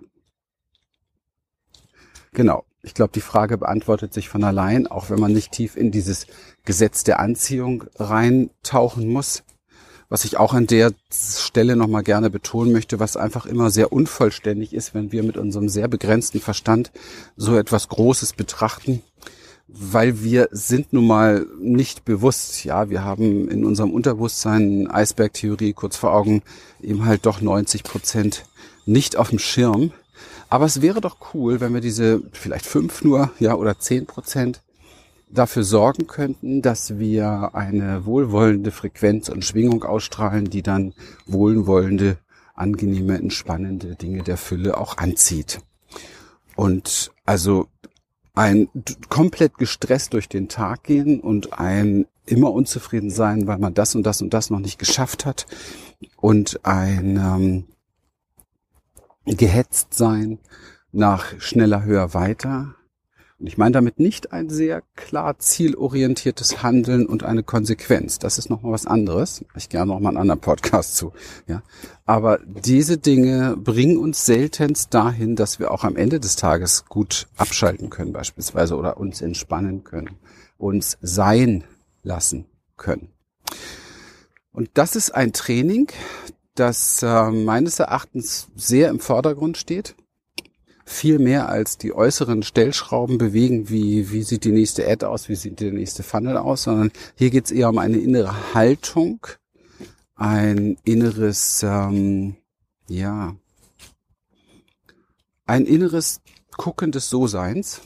Genau. 2.33 2.65
Ich 2.83 2.93
glaube, 2.93 3.13
die 3.13 3.21
Frage 3.21 3.57
beantwortet 3.57 4.13
sich 4.13 4.29
von 4.29 4.43
allein, 4.43 4.85
auch 4.85 5.09
wenn 5.09 5.19
man 5.19 5.33
nicht 5.33 5.51
tief 5.51 5.75
in 5.75 5.89
dieses 5.89 6.27
Gesetz 6.65 7.03
der 7.03 7.19
Anziehung 7.19 7.85
reintauchen 7.95 9.07
muss. 9.07 9.43
Was 10.07 10.23
ich 10.23 10.37
auch 10.37 10.53
an 10.53 10.67
der 10.67 10.93
Stelle 11.11 11.75
nochmal 11.75 12.03
gerne 12.03 12.29
betonen 12.29 12.71
möchte, 12.71 12.99
was 12.99 13.17
einfach 13.17 13.47
immer 13.47 13.71
sehr 13.71 13.91
unvollständig 13.91 14.71
ist, 14.71 14.93
wenn 14.93 15.11
wir 15.11 15.23
mit 15.23 15.35
unserem 15.35 15.67
sehr 15.67 15.87
begrenzten 15.87 16.39
Verstand 16.39 16.91
so 17.35 17.57
etwas 17.57 17.89
Großes 17.89 18.33
betrachten 18.33 19.01
weil 19.67 20.21
wir 20.23 20.49
sind 20.51 20.93
nun 20.93 21.07
mal 21.07 21.45
nicht 21.59 22.05
bewusst. 22.05 22.63
Ja, 22.65 22.89
wir 22.89 23.03
haben 23.03 23.49
in 23.49 23.65
unserem 23.65 23.91
Unterbewusstsein 23.91 24.87
Eisbergtheorie 24.89 25.73
kurz 25.73 25.97
vor 25.97 26.13
Augen 26.13 26.43
eben 26.81 27.05
halt 27.05 27.25
doch 27.25 27.41
90 27.41 27.83
Prozent 27.83 28.45
nicht 28.85 29.15
auf 29.17 29.29
dem 29.29 29.39
Schirm. 29.39 29.91
Aber 30.49 30.65
es 30.65 30.81
wäre 30.81 31.01
doch 31.01 31.17
cool, 31.33 31.59
wenn 31.59 31.73
wir 31.73 31.81
diese 31.81 32.21
vielleicht 32.31 32.65
fünf 32.65 33.03
nur, 33.03 33.31
ja, 33.39 33.55
oder 33.55 33.79
zehn 33.79 34.05
Prozent 34.05 34.61
dafür 35.29 35.63
sorgen 35.63 36.07
könnten, 36.07 36.61
dass 36.61 36.99
wir 36.99 37.55
eine 37.55 38.05
wohlwollende 38.05 38.71
Frequenz 38.71 39.29
und 39.29 39.43
Schwingung 39.43 39.83
ausstrahlen, 39.83 40.49
die 40.49 40.61
dann 40.61 40.93
wohlwollende, 41.25 42.17
angenehme, 42.53 43.17
entspannende 43.17 43.95
Dinge 43.95 44.23
der 44.23 44.37
Fülle 44.37 44.77
auch 44.77 44.97
anzieht. 44.97 45.59
Und 46.55 47.11
also 47.25 47.67
ein 48.35 48.69
komplett 49.09 49.57
gestresst 49.57 50.13
durch 50.13 50.29
den 50.29 50.49
Tag 50.49 50.83
gehen 50.83 51.21
und 51.21 51.57
ein 51.57 52.05
immer 52.25 52.51
unzufrieden 52.51 53.09
sein, 53.09 53.47
weil 53.47 53.57
man 53.57 53.73
das 53.73 53.95
und 53.95 54.03
das 54.03 54.21
und 54.21 54.33
das 54.33 54.49
noch 54.49 54.59
nicht 54.59 54.77
geschafft 54.79 55.25
hat 55.25 55.45
und 56.17 56.59
ein 56.63 57.17
ähm, 57.17 57.65
gehetzt 59.25 59.93
sein 59.93 60.39
nach 60.91 61.39
schneller, 61.39 61.83
höher, 61.83 62.13
weiter 62.13 62.75
und 63.45 63.49
ich 63.49 63.59
meine 63.59 63.73
damit 63.73 63.99
nicht 63.99 64.31
ein 64.31 64.49
sehr 64.49 64.81
klar 64.95 65.37
zielorientiertes 65.37 66.63
Handeln 66.63 67.05
und 67.05 67.21
eine 67.21 67.43
Konsequenz. 67.43 68.17
Das 68.17 68.39
ist 68.39 68.49
nochmal 68.49 68.71
was 68.71 68.87
anderes. 68.87 69.45
Ich 69.55 69.69
gerne 69.69 69.91
nochmal 69.91 70.13
einen 70.13 70.21
anderen 70.21 70.41
Podcast 70.41 70.95
zu. 70.95 71.13
Ja. 71.45 71.61
Aber 72.07 72.39
diese 72.43 72.97
Dinge 72.97 73.55
bringen 73.55 73.99
uns 73.99 74.25
seltenst 74.25 74.95
dahin, 74.95 75.35
dass 75.35 75.59
wir 75.59 75.69
auch 75.69 75.83
am 75.83 75.95
Ende 75.95 76.19
des 76.19 76.37
Tages 76.37 76.85
gut 76.85 77.27
abschalten 77.37 77.91
können 77.91 78.13
beispielsweise 78.13 78.75
oder 78.77 78.97
uns 78.97 79.21
entspannen 79.21 79.83
können, 79.83 80.17
uns 80.57 80.97
sein 81.03 81.65
lassen 82.01 82.47
können. 82.77 83.09
Und 84.51 84.71
das 84.73 84.95
ist 84.95 85.13
ein 85.13 85.33
Training, 85.33 85.91
das 86.55 87.03
äh, 87.03 87.29
meines 87.29 87.77
Erachtens 87.77 88.47
sehr 88.55 88.89
im 88.89 88.99
Vordergrund 88.99 89.57
steht 89.57 89.95
viel 90.85 91.17
mehr 91.17 91.49
als 91.49 91.77
die 91.77 91.93
äußeren 91.93 92.43
Stellschrauben 92.43 93.17
bewegen, 93.17 93.69
wie, 93.69 94.11
wie 94.11 94.21
sieht 94.21 94.43
die 94.43 94.51
nächste 94.51 94.87
Ad 94.87 95.05
aus, 95.05 95.27
wie 95.29 95.35
sieht 95.35 95.59
der 95.59 95.71
nächste 95.71 96.03
Funnel 96.03 96.37
aus, 96.37 96.63
sondern 96.63 96.91
hier 97.15 97.31
geht 97.31 97.45
es 97.45 97.51
eher 97.51 97.69
um 97.69 97.79
eine 97.79 97.97
innere 97.97 98.53
Haltung, 98.53 99.25
ein 100.15 100.77
inneres, 100.83 101.63
ähm, 101.63 102.35
ja, 102.87 103.35
ein 105.47 105.65
inneres 105.65 106.21
Gucken 106.55 106.91
des 106.91 107.09
So-Seins. 107.09 107.81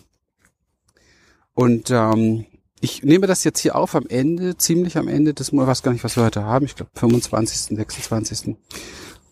Und 1.54 1.90
ähm, 1.92 2.46
ich 2.82 3.04
nehme 3.04 3.28
das 3.28 3.44
jetzt 3.46 3.60
hier 3.60 3.76
auf 3.76 3.96
am 3.96 4.08
Ende, 4.08 4.58
ziemlich 4.58 4.98
am 4.98 5.08
Ende 5.08 5.34
des 5.34 5.52
Monats, 5.52 5.70
weiß 5.70 5.84
gar 5.84 5.92
nicht, 5.94 6.04
was 6.04 6.18
wir 6.18 6.24
heute 6.24 6.44
haben, 6.44 6.66
ich 6.66 6.76
glaube 6.76 6.92
25., 6.96 7.78
26. 7.78 8.56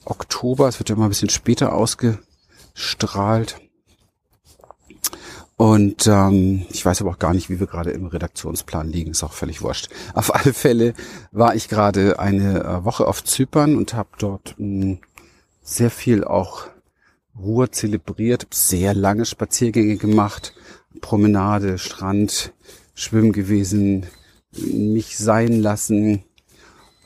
Oktober, 0.05 0.69
es 0.69 0.79
wird 0.79 0.89
ja 0.89 0.95
immer 0.95 1.05
ein 1.05 1.09
bisschen 1.09 1.29
später 1.29 1.73
ausge 1.73 2.19
strahlt. 2.77 3.59
Und 5.57 6.05
ähm, 6.05 6.67
ich 6.69 6.85
weiß 6.85 7.01
aber 7.01 7.09
auch 7.09 7.19
gar 7.19 7.33
nicht, 7.33 7.49
wie 7.49 7.59
wir 7.59 7.65
gerade 7.65 7.89
im 7.89 8.05
Redaktionsplan 8.05 8.87
liegen, 8.87 9.11
ist 9.11 9.23
auch 9.23 9.33
völlig 9.33 9.63
wurscht. 9.63 9.89
Auf 10.13 10.33
alle 10.35 10.53
Fälle 10.53 10.93
war 11.31 11.55
ich 11.55 11.67
gerade 11.67 12.19
eine 12.19 12.63
äh, 12.63 12.85
Woche 12.85 13.07
auf 13.07 13.23
Zypern 13.23 13.75
und 13.75 13.95
habe 13.95 14.09
dort 14.19 14.53
mh, 14.59 14.83
hm, 14.83 14.99
sehr 15.63 15.89
viel 15.89 16.23
auch 16.23 16.67
Ruhe 17.37 17.71
zelebriert, 17.71 18.45
sehr 18.51 18.93
lange 18.93 19.25
Spaziergänge 19.25 19.97
gemacht, 19.97 20.53
Promenade, 21.01 21.79
Strand, 21.79 22.53
Schwimmen 22.93 23.31
gewesen, 23.31 24.05
mich 24.51 25.17
sein 25.17 25.59
lassen, 25.59 26.23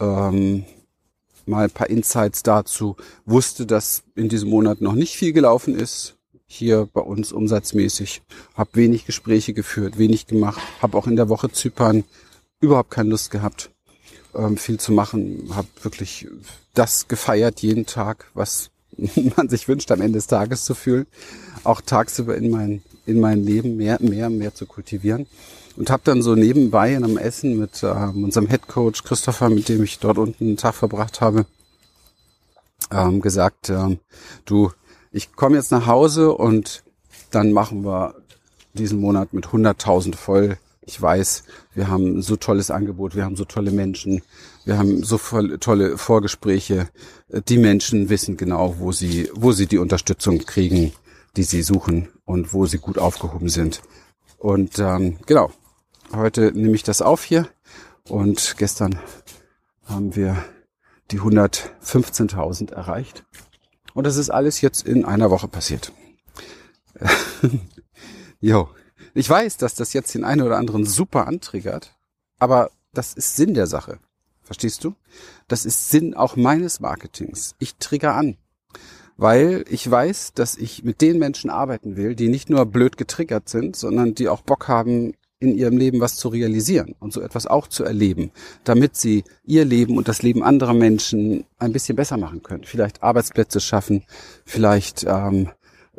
ähm, 0.01 0.65
mal 1.51 1.65
ein 1.65 1.71
paar 1.71 1.89
Insights 1.89 2.41
dazu, 2.41 2.95
wusste, 3.25 3.67
dass 3.67 4.03
in 4.15 4.29
diesem 4.29 4.49
Monat 4.49 4.81
noch 4.81 4.93
nicht 4.93 5.15
viel 5.15 5.33
gelaufen 5.33 5.75
ist, 5.75 6.15
hier 6.47 6.89
bei 6.91 7.01
uns 7.01 7.31
umsatzmäßig, 7.31 8.23
habe 8.55 8.71
wenig 8.73 9.05
Gespräche 9.05 9.53
geführt, 9.53 9.99
wenig 9.99 10.25
gemacht, 10.25 10.61
habe 10.81 10.97
auch 10.97 11.05
in 11.05 11.15
der 11.15 11.29
Woche 11.29 11.51
Zypern 11.51 12.03
überhaupt 12.59 12.89
keine 12.89 13.09
Lust 13.09 13.29
gehabt, 13.29 13.69
ähm, 14.33 14.57
viel 14.57 14.79
zu 14.79 14.91
machen, 14.91 15.49
habe 15.53 15.67
wirklich 15.83 16.27
das 16.73 17.07
gefeiert 17.07 17.61
jeden 17.61 17.85
Tag, 17.85 18.31
was 18.33 18.71
man 19.35 19.49
sich 19.49 19.67
wünscht, 19.67 19.91
am 19.91 20.01
Ende 20.01 20.17
des 20.17 20.27
Tages 20.27 20.65
zu 20.65 20.73
fühlen, 20.73 21.05
auch 21.63 21.81
tagsüber 21.81 22.35
in 22.35 22.49
mein, 22.49 22.81
in 23.05 23.19
mein 23.19 23.43
Leben 23.43 23.77
mehr, 23.77 23.97
mehr, 24.01 24.29
mehr 24.29 24.53
zu 24.55 24.65
kultivieren 24.65 25.27
und 25.77 25.89
habe 25.89 26.03
dann 26.05 26.21
so 26.21 26.35
nebenbei 26.35 26.93
in 26.93 27.03
einem 27.03 27.17
Essen 27.17 27.57
mit 27.57 27.83
äh, 27.83 27.87
unserem 27.87 28.47
Head 28.47 28.67
Coach 28.67 29.03
Christopher, 29.03 29.49
mit 29.49 29.69
dem 29.69 29.83
ich 29.83 29.99
dort 29.99 30.17
unten 30.17 30.45
einen 30.45 30.57
Tag 30.57 30.75
verbracht 30.75 31.21
habe, 31.21 31.45
ähm, 32.91 33.21
gesagt, 33.21 33.69
ähm, 33.69 33.99
du, 34.45 34.71
ich 35.11 35.33
komme 35.33 35.57
jetzt 35.57 35.71
nach 35.71 35.87
Hause 35.87 36.33
und 36.33 36.83
dann 37.31 37.51
machen 37.51 37.83
wir 37.83 38.15
diesen 38.73 38.99
Monat 38.99 39.33
mit 39.33 39.47
100.000 39.47 40.15
voll. 40.15 40.57
Ich 40.83 41.01
weiß, 41.01 41.43
wir 41.73 41.87
haben 41.87 42.21
so 42.21 42.35
tolles 42.35 42.71
Angebot, 42.71 43.15
wir 43.15 43.23
haben 43.23 43.35
so 43.35 43.45
tolle 43.45 43.71
Menschen, 43.71 44.21
wir 44.65 44.77
haben 44.77 45.03
so 45.03 45.17
tolle 45.17 45.97
Vorgespräche. 45.97 46.89
Die 47.47 47.57
Menschen 47.57 48.09
wissen 48.09 48.35
genau, 48.35 48.75
wo 48.79 48.91
sie, 48.91 49.29
wo 49.33 49.51
sie 49.51 49.67
die 49.67 49.77
Unterstützung 49.77 50.39
kriegen, 50.39 50.91
die 51.37 51.43
sie 51.43 51.61
suchen 51.61 52.09
und 52.25 52.53
wo 52.53 52.65
sie 52.65 52.79
gut 52.79 52.97
aufgehoben 52.97 53.49
sind. 53.49 53.81
Und 54.37 54.79
ähm, 54.79 55.17
genau, 55.27 55.51
Heute 56.13 56.51
nehme 56.51 56.75
ich 56.75 56.83
das 56.83 57.01
auf 57.01 57.23
hier 57.23 57.47
und 58.09 58.55
gestern 58.57 58.99
haben 59.85 60.15
wir 60.15 60.43
die 61.09 61.19
115.000 61.19 62.73
erreicht. 62.73 63.23
Und 63.93 64.05
das 64.05 64.17
ist 64.17 64.29
alles 64.29 64.59
jetzt 64.59 64.85
in 64.85 65.05
einer 65.05 65.31
Woche 65.31 65.47
passiert. 65.47 65.93
jo. 68.41 68.69
Ich 69.13 69.29
weiß, 69.29 69.57
dass 69.57 69.75
das 69.75 69.93
jetzt 69.93 70.13
den 70.13 70.23
einen 70.23 70.41
oder 70.41 70.57
anderen 70.57 70.85
super 70.85 71.27
antriggert, 71.27 71.95
aber 72.39 72.71
das 72.93 73.13
ist 73.13 73.35
Sinn 73.35 73.53
der 73.53 73.67
Sache. 73.67 73.99
Verstehst 74.41 74.83
du? 74.83 74.95
Das 75.47 75.65
ist 75.65 75.89
Sinn 75.89 76.13
auch 76.13 76.35
meines 76.35 76.79
Marketings. 76.81 77.55
Ich 77.59 77.75
trigger 77.75 78.15
an 78.15 78.37
weil 79.21 79.65
ich 79.69 79.89
weiß, 79.89 80.33
dass 80.33 80.57
ich 80.57 80.83
mit 80.83 80.99
den 80.99 81.19
Menschen 81.19 81.51
arbeiten 81.51 81.95
will, 81.95 82.15
die 82.15 82.27
nicht 82.27 82.49
nur 82.49 82.65
blöd 82.65 82.97
getriggert 82.97 83.49
sind, 83.49 83.75
sondern 83.75 84.15
die 84.15 84.27
auch 84.27 84.41
Bock 84.41 84.67
haben, 84.67 85.13
in 85.41 85.57
ihrem 85.57 85.77
Leben 85.77 85.99
was 85.99 86.15
zu 86.15 86.29
realisieren 86.29 86.95
und 86.99 87.11
so 87.11 87.21
etwas 87.21 87.47
auch 87.47 87.67
zu 87.67 87.83
erleben, 87.83 88.31
damit 88.63 88.95
sie 88.95 89.23
ihr 89.43 89.65
Leben 89.65 89.97
und 89.97 90.07
das 90.07 90.21
Leben 90.21 90.43
anderer 90.43 90.73
Menschen 90.73 91.43
ein 91.57 91.73
bisschen 91.73 91.95
besser 91.95 92.17
machen 92.17 92.43
können. 92.43 92.63
Vielleicht 92.63 93.03
Arbeitsplätze 93.03 93.59
schaffen, 93.59 94.03
vielleicht 94.45 95.03
ähm, 95.03 95.49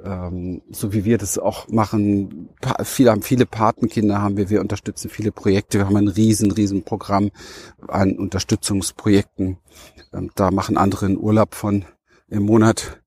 ähm, 0.03 0.63
so 0.71 0.93
wie 0.93 1.05
wir 1.05 1.19
das 1.19 1.39
auch 1.39 1.69
machen. 1.69 2.49
Viele 2.85 3.11
haben 3.11 3.23
viele 3.23 3.45
Patenkinder 3.45 4.23
haben 4.23 4.37
wir, 4.37 4.49
wir 4.49 4.61
unterstützen 4.61 5.11
viele 5.11 5.33
Projekte. 5.33 5.79
Wir 5.79 5.87
haben 5.87 5.97
ein 5.97 6.09
riesen, 6.09 6.51
riesen 6.51 6.85
Programm 6.85 7.31
an 7.89 8.19
Unterstützungsprojekten. 8.19 9.59
Ähm, 10.15 10.31
da 10.37 10.51
machen 10.51 10.77
andere 10.77 11.07
einen 11.07 11.19
Urlaub 11.19 11.55
von 11.55 11.85
im 12.29 12.45
Monat 12.45 13.03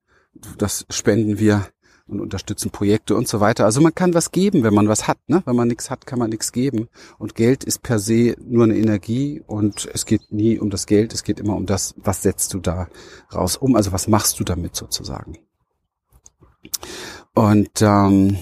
das 0.57 0.85
spenden 0.89 1.39
wir 1.39 1.67
und 2.07 2.21
unterstützen 2.21 2.69
Projekte 2.69 3.15
und 3.15 3.27
so 3.27 3.39
weiter. 3.39 3.65
Also 3.65 3.81
man 3.81 3.95
kann 3.95 4.13
was 4.13 4.31
geben, 4.31 4.63
wenn 4.63 4.73
man 4.73 4.87
was 4.87 5.07
hat. 5.07 5.17
Ne? 5.27 5.41
Wenn 5.45 5.55
man 5.55 5.67
nichts 5.67 5.89
hat, 5.89 6.05
kann 6.05 6.19
man 6.19 6.29
nichts 6.29 6.51
geben. 6.51 6.87
Und 7.17 7.35
Geld 7.35 7.63
ist 7.63 7.81
per 7.81 7.99
se 7.99 8.35
nur 8.39 8.65
eine 8.65 8.77
Energie 8.77 9.41
und 9.45 9.89
es 9.91 10.05
geht 10.05 10.31
nie 10.31 10.59
um 10.59 10.69
das 10.69 10.85
Geld, 10.85 11.13
es 11.13 11.23
geht 11.23 11.39
immer 11.39 11.55
um 11.55 11.65
das, 11.65 11.95
was 11.97 12.21
setzt 12.21 12.53
du 12.53 12.59
da 12.59 12.87
raus 13.33 13.57
um, 13.57 13.75
also 13.75 13.91
was 13.91 14.07
machst 14.07 14.39
du 14.39 14.43
damit 14.43 14.75
sozusagen. 14.75 15.39
Und 17.33 17.81
ähm, 17.81 18.37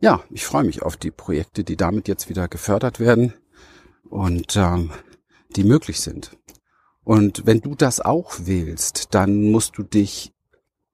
ja, 0.00 0.22
ich 0.30 0.46
freue 0.46 0.64
mich 0.64 0.82
auf 0.82 0.96
die 0.96 1.10
Projekte, 1.10 1.64
die 1.64 1.76
damit 1.76 2.08
jetzt 2.08 2.28
wieder 2.28 2.48
gefördert 2.48 3.00
werden 3.00 3.34
und 4.08 4.56
ähm, 4.56 4.90
die 5.56 5.64
möglich 5.64 6.00
sind. 6.00 6.36
Und 7.02 7.46
wenn 7.46 7.60
du 7.60 7.74
das 7.74 8.00
auch 8.00 8.34
willst, 8.44 9.14
dann 9.14 9.50
musst 9.50 9.76
du 9.76 9.82
dich 9.82 10.32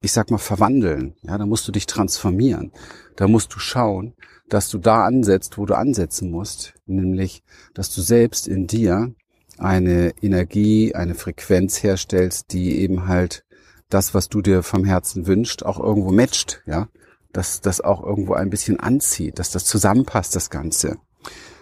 ich 0.00 0.12
sag 0.12 0.30
mal, 0.30 0.38
verwandeln. 0.38 1.14
Ja, 1.22 1.38
da 1.38 1.46
musst 1.46 1.66
du 1.66 1.72
dich 1.72 1.86
transformieren. 1.86 2.72
Da 3.16 3.28
musst 3.28 3.54
du 3.54 3.58
schauen, 3.58 4.14
dass 4.48 4.68
du 4.68 4.78
da 4.78 5.04
ansetzt, 5.04 5.58
wo 5.58 5.66
du 5.66 5.74
ansetzen 5.74 6.30
musst, 6.30 6.74
nämlich, 6.86 7.42
dass 7.74 7.94
du 7.94 8.00
selbst 8.00 8.46
in 8.46 8.66
dir 8.66 9.14
eine 9.58 10.12
Energie, 10.22 10.94
eine 10.94 11.14
Frequenz 11.14 11.82
herstellst, 11.82 12.52
die 12.52 12.78
eben 12.78 13.08
halt 13.08 13.44
das, 13.88 14.14
was 14.14 14.28
du 14.28 14.42
dir 14.42 14.62
vom 14.62 14.84
Herzen 14.84 15.26
wünscht, 15.26 15.62
auch 15.62 15.80
irgendwo 15.80 16.12
matcht, 16.12 16.62
ja, 16.66 16.88
dass 17.32 17.60
das 17.60 17.80
auch 17.80 18.02
irgendwo 18.02 18.34
ein 18.34 18.50
bisschen 18.50 18.78
anzieht, 18.78 19.38
dass 19.38 19.50
das 19.50 19.64
zusammenpasst, 19.64 20.34
das 20.36 20.50
Ganze 20.50 20.98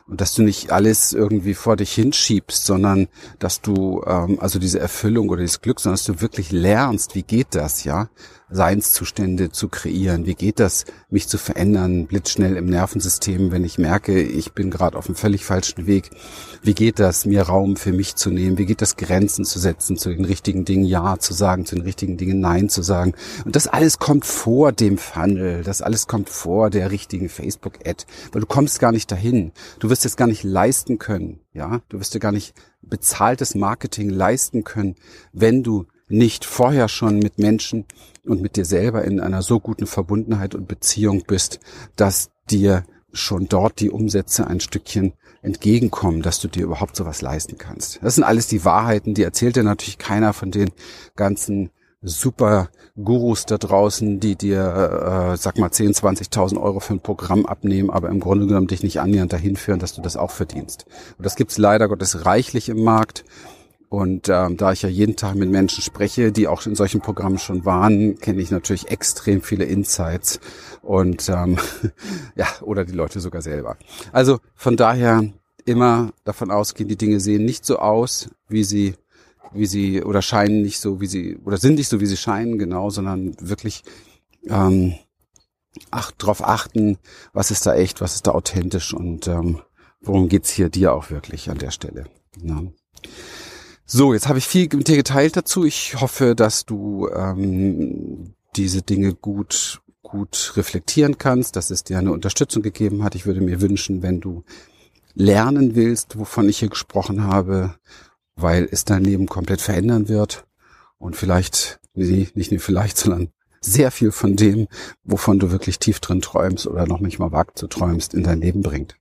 und 0.06 0.20
dass 0.20 0.34
du 0.34 0.42
nicht 0.42 0.70
alles 0.70 1.12
irgendwie 1.12 1.54
vor 1.54 1.76
dich 1.76 1.92
hinschiebst, 1.94 2.64
sondern 2.64 3.08
dass 3.38 3.60
du 3.60 4.02
ähm, 4.06 4.38
also 4.40 4.58
diese 4.58 4.78
Erfüllung 4.78 5.28
oder 5.30 5.40
dieses 5.40 5.60
Glück, 5.62 5.80
sondern 5.80 5.94
dass 5.94 6.04
du 6.04 6.20
wirklich 6.20 6.52
lernst, 6.52 7.14
wie 7.14 7.22
geht 7.22 7.48
das, 7.52 7.84
ja, 7.84 8.08
Seinszustände 8.54 9.50
zu 9.50 9.68
kreieren, 9.68 10.26
wie 10.26 10.34
geht 10.34 10.60
das, 10.60 10.84
mich 11.10 11.28
zu 11.28 11.38
verändern, 11.38 12.06
blitzschnell 12.06 12.56
im 12.56 12.66
Nervensystem, 12.66 13.50
wenn 13.50 13.64
ich 13.64 13.78
merke, 13.78 14.22
ich 14.22 14.52
bin 14.52 14.70
gerade 14.70 14.96
auf 14.96 15.06
einem 15.06 15.16
völlig 15.16 15.44
falschen 15.44 15.86
Weg, 15.86 16.10
wie 16.62 16.74
geht 16.74 17.00
das, 17.00 17.26
mir 17.26 17.42
Raum 17.42 17.76
für 17.76 17.92
mich 17.92 18.14
zu 18.14 18.30
nehmen, 18.30 18.56
wie 18.56 18.66
geht 18.66 18.80
das, 18.80 18.96
Grenzen 18.96 19.44
zu 19.44 19.58
setzen, 19.58 19.96
zu 19.96 20.10
den 20.10 20.24
richtigen 20.24 20.64
Dingen 20.64 20.84
Ja 20.84 21.18
zu 21.18 21.34
sagen, 21.34 21.66
zu 21.66 21.74
den 21.74 21.84
richtigen 21.84 22.16
Dingen 22.16 22.40
Nein 22.40 22.68
zu 22.68 22.82
sagen? 22.82 23.14
Und 23.44 23.56
das 23.56 23.66
alles 23.66 23.98
kommt 23.98 24.24
vor 24.24 24.72
dem 24.72 24.98
Funnel, 24.98 25.64
das 25.64 25.82
alles 25.82 26.06
kommt 26.06 26.30
vor 26.30 26.70
der 26.70 26.90
richtigen 26.90 27.28
Facebook-Ad, 27.28 28.04
weil 28.32 28.40
du 28.40 28.46
kommst 28.46 28.78
gar 28.78 28.92
nicht 28.92 29.10
dahin, 29.10 29.52
du 29.80 29.90
wirst 29.90 30.06
es 30.06 30.16
gar 30.16 30.28
nicht 30.28 30.44
leisten 30.44 30.98
können, 30.98 31.40
ja, 31.52 31.80
du 31.88 31.98
wirst 31.98 32.14
dir 32.14 32.20
gar 32.20 32.32
nicht 32.32 32.54
bezahltes 32.82 33.54
Marketing 33.54 34.10
leisten 34.10 34.62
können, 34.62 34.94
wenn 35.32 35.62
du 35.62 35.86
nicht 36.08 36.44
vorher 36.44 36.88
schon 36.88 37.18
mit 37.18 37.38
Menschen 37.38 37.86
und 38.24 38.42
mit 38.42 38.56
dir 38.56 38.64
selber 38.64 39.04
in 39.04 39.20
einer 39.20 39.42
so 39.42 39.60
guten 39.60 39.86
Verbundenheit 39.86 40.54
und 40.54 40.68
Beziehung 40.68 41.24
bist, 41.26 41.60
dass 41.96 42.30
dir 42.50 42.84
schon 43.12 43.46
dort 43.48 43.80
die 43.80 43.90
Umsätze 43.90 44.46
ein 44.46 44.60
Stückchen 44.60 45.12
entgegenkommen, 45.42 46.22
dass 46.22 46.40
du 46.40 46.48
dir 46.48 46.64
überhaupt 46.64 46.96
sowas 46.96 47.22
leisten 47.22 47.58
kannst. 47.58 48.02
Das 48.02 48.14
sind 48.14 48.24
alles 48.24 48.46
die 48.46 48.64
Wahrheiten, 48.64 49.14
die 49.14 49.22
erzählt 49.22 49.56
dir 49.56 49.62
natürlich 49.62 49.98
keiner 49.98 50.32
von 50.32 50.50
den 50.50 50.70
ganzen 51.16 51.70
super 52.04 52.68
Gurus 53.02 53.46
da 53.46 53.58
draußen, 53.58 54.20
die 54.20 54.36
dir, 54.36 55.32
äh, 55.32 55.36
sag 55.36 55.58
mal, 55.58 55.70
10, 55.70 55.94
20.000 55.94 56.60
Euro 56.60 56.80
für 56.80 56.94
ein 56.94 57.00
Programm 57.00 57.46
abnehmen, 57.46 57.90
aber 57.90 58.08
im 58.08 58.20
Grunde 58.20 58.46
genommen 58.46 58.66
dich 58.66 58.82
nicht 58.82 59.00
annähernd 59.00 59.32
dahin 59.32 59.56
führen, 59.56 59.80
dass 59.80 59.94
du 59.94 60.02
das 60.02 60.16
auch 60.16 60.30
verdienst. 60.30 60.86
Und 61.18 61.24
das 61.24 61.34
gibt's 61.34 61.58
leider 61.58 61.88
Gottes 61.88 62.24
reichlich 62.24 62.68
im 62.68 62.84
Markt. 62.84 63.24
Und 63.94 64.28
ähm, 64.28 64.56
da 64.56 64.72
ich 64.72 64.82
ja 64.82 64.88
jeden 64.88 65.14
Tag 65.14 65.36
mit 65.36 65.50
Menschen 65.50 65.80
spreche, 65.80 66.32
die 66.32 66.48
auch 66.48 66.66
in 66.66 66.74
solchen 66.74 67.00
Programmen 67.00 67.38
schon 67.38 67.64
waren, 67.64 68.18
kenne 68.18 68.42
ich 68.42 68.50
natürlich 68.50 68.90
extrem 68.90 69.40
viele 69.40 69.66
Insights 69.66 70.40
und 70.82 71.28
ähm, 71.28 71.58
ja, 72.34 72.48
oder 72.62 72.84
die 72.84 72.92
Leute 72.92 73.20
sogar 73.20 73.40
selber. 73.40 73.76
Also 74.10 74.40
von 74.56 74.76
daher 74.76 75.22
immer 75.64 76.12
davon 76.24 76.50
ausgehen, 76.50 76.88
die 76.88 76.96
Dinge 76.96 77.20
sehen 77.20 77.44
nicht 77.44 77.64
so 77.64 77.78
aus, 77.78 78.30
wie 78.48 78.64
sie 78.64 78.96
wie 79.52 79.66
sie 79.66 80.02
oder 80.02 80.22
scheinen 80.22 80.62
nicht 80.62 80.80
so, 80.80 81.00
wie 81.00 81.06
sie 81.06 81.38
oder 81.44 81.58
sind 81.58 81.76
nicht 81.76 81.88
so, 81.88 82.00
wie 82.00 82.06
sie 82.06 82.16
scheinen, 82.16 82.58
genau, 82.58 82.90
sondern 82.90 83.36
wirklich 83.38 83.84
ähm, 84.48 84.94
ach, 85.92 86.10
drauf 86.10 86.42
achten, 86.42 86.98
was 87.32 87.52
ist 87.52 87.64
da 87.64 87.76
echt, 87.76 88.00
was 88.00 88.16
ist 88.16 88.26
da 88.26 88.32
authentisch 88.32 88.92
und 88.92 89.28
ähm, 89.28 89.60
worum 90.00 90.28
geht's 90.28 90.50
hier 90.50 90.68
dir 90.68 90.92
auch 90.92 91.10
wirklich 91.10 91.48
an 91.48 91.58
der 91.58 91.70
Stelle. 91.70 92.06
Ja. 92.42 92.60
So, 93.86 94.14
jetzt 94.14 94.28
habe 94.28 94.38
ich 94.38 94.46
viel 94.46 94.68
mit 94.72 94.88
dir 94.88 94.96
geteilt 94.96 95.36
dazu. 95.36 95.64
Ich 95.64 96.00
hoffe, 96.00 96.34
dass 96.34 96.64
du 96.64 97.08
ähm, 97.08 98.34
diese 98.56 98.82
Dinge 98.82 99.14
gut 99.14 99.82
gut 100.02 100.52
reflektieren 100.56 101.18
kannst, 101.18 101.56
dass 101.56 101.70
es 101.70 101.82
dir 101.82 101.98
eine 101.98 102.12
Unterstützung 102.12 102.62
gegeben 102.62 103.02
hat. 103.02 103.14
Ich 103.14 103.26
würde 103.26 103.40
mir 103.40 103.60
wünschen, 103.60 104.02
wenn 104.02 104.20
du 104.20 104.44
lernen 105.14 105.74
willst, 105.74 106.18
wovon 106.18 106.48
ich 106.48 106.58
hier 106.58 106.68
gesprochen 106.68 107.24
habe, 107.24 107.74
weil 108.36 108.68
es 108.70 108.84
dein 108.84 109.02
Leben 109.02 109.26
komplett 109.26 109.60
verändern 109.60 110.08
wird 110.08 110.46
und 110.98 111.16
vielleicht, 111.16 111.80
nee, 111.94 112.28
nicht 112.34 112.52
nur 112.52 112.60
vielleicht, 112.60 112.96
sondern 112.96 113.28
sehr 113.60 113.90
viel 113.90 114.12
von 114.12 114.36
dem, 114.36 114.68
wovon 115.02 115.38
du 115.38 115.50
wirklich 115.50 115.78
tief 115.78 116.00
drin 116.00 116.20
träumst 116.20 116.66
oder 116.66 116.86
noch 116.86 117.00
nicht 117.00 117.18
mal 117.18 117.32
wagt 117.32 117.58
zu 117.58 117.66
träumst, 117.66 118.14
in 118.14 118.22
dein 118.22 118.40
Leben 118.40 118.62
bringt. 118.62 118.96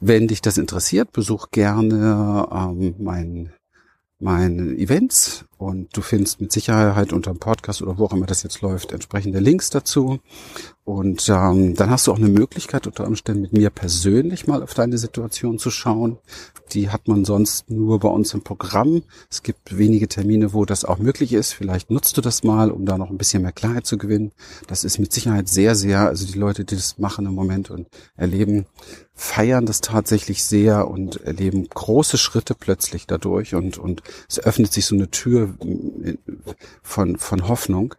Wenn 0.00 0.28
dich 0.28 0.40
das 0.40 0.58
interessiert, 0.58 1.12
besuch 1.12 1.50
gerne 1.50 2.48
ähm, 2.52 2.94
mein 2.98 3.52
meine 4.20 4.76
Events 4.76 5.44
und 5.58 5.96
du 5.96 6.02
findest 6.02 6.40
mit 6.40 6.52
Sicherheit 6.52 7.12
unter 7.12 7.32
dem 7.32 7.38
Podcast 7.38 7.82
oder 7.82 7.98
wo 7.98 8.06
auch 8.06 8.12
immer 8.12 8.26
das 8.26 8.42
jetzt 8.42 8.60
läuft 8.62 8.92
entsprechende 8.92 9.38
Links 9.38 9.70
dazu. 9.70 10.18
Und 10.84 11.28
ähm, 11.28 11.74
dann 11.74 11.90
hast 11.90 12.06
du 12.06 12.12
auch 12.12 12.16
eine 12.16 12.28
Möglichkeit 12.28 12.86
unter 12.86 13.06
Umständen 13.06 13.42
mit 13.42 13.52
mir 13.52 13.70
persönlich 13.70 14.46
mal 14.46 14.62
auf 14.62 14.74
deine 14.74 14.96
Situation 14.98 15.58
zu 15.58 15.70
schauen. 15.70 16.18
Die 16.72 16.90
hat 16.90 17.08
man 17.08 17.24
sonst 17.24 17.70
nur 17.70 17.98
bei 18.00 18.08
uns 18.08 18.32
im 18.34 18.42
Programm. 18.42 19.02
Es 19.30 19.42
gibt 19.42 19.76
wenige 19.76 20.08
Termine, 20.08 20.52
wo 20.52 20.64
das 20.64 20.84
auch 20.84 20.98
möglich 20.98 21.32
ist. 21.32 21.52
Vielleicht 21.52 21.90
nutzt 21.90 22.16
du 22.16 22.20
das 22.20 22.42
mal, 22.42 22.70
um 22.70 22.86
da 22.86 22.96
noch 22.96 23.10
ein 23.10 23.18
bisschen 23.18 23.42
mehr 23.42 23.52
Klarheit 23.52 23.86
zu 23.86 23.98
gewinnen. 23.98 24.32
Das 24.66 24.82
ist 24.84 24.98
mit 24.98 25.12
Sicherheit 25.12 25.48
sehr, 25.48 25.74
sehr, 25.74 26.06
also 26.06 26.26
die 26.26 26.38
Leute, 26.38 26.64
die 26.64 26.76
das 26.76 26.98
machen 26.98 27.26
im 27.26 27.34
Moment 27.34 27.70
und 27.70 27.88
erleben, 28.16 28.66
feiern 29.18 29.66
das 29.66 29.80
tatsächlich 29.80 30.44
sehr 30.44 30.86
und 30.86 31.20
erleben 31.22 31.68
große 31.68 32.16
Schritte 32.16 32.54
plötzlich 32.54 33.08
dadurch 33.08 33.56
und, 33.56 33.76
und 33.76 34.02
es 34.28 34.38
öffnet 34.38 34.72
sich 34.72 34.86
so 34.86 34.94
eine 34.94 35.10
Tür 35.10 35.54
von, 36.82 37.16
von 37.16 37.48
Hoffnung 37.48 37.96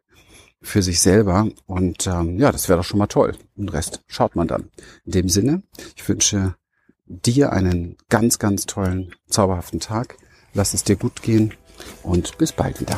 für 0.62 0.82
sich 0.82 1.02
selber. 1.02 1.50
Und 1.68 2.08
ähm, 2.08 2.40
ja, 2.40 2.54
das 2.54 2.70
wäre 2.70 2.80
doch 2.80 2.86
schon 2.86 3.00
mal 3.00 3.08
toll. 3.08 3.36
Den 3.58 3.68
Rest 3.68 4.02
schaut 4.08 4.38
man 4.38 4.48
dann. 4.48 4.70
In 5.06 5.12
dem 5.12 5.30
Sinne, 5.30 5.62
ich 5.98 6.08
wünsche 6.08 6.56
dir 7.06 7.52
einen 7.52 7.98
ganz, 8.08 8.40
ganz 8.40 8.66
tollen, 8.66 9.14
zauberhaften 9.28 9.82
Tag. 9.82 10.16
Lass 10.54 10.74
es 10.74 10.86
dir 10.86 10.96
gut 10.96 11.22
gehen 11.22 11.54
und 12.02 12.38
bis 12.38 12.54
bald 12.54 12.80
wieder. 12.80 12.98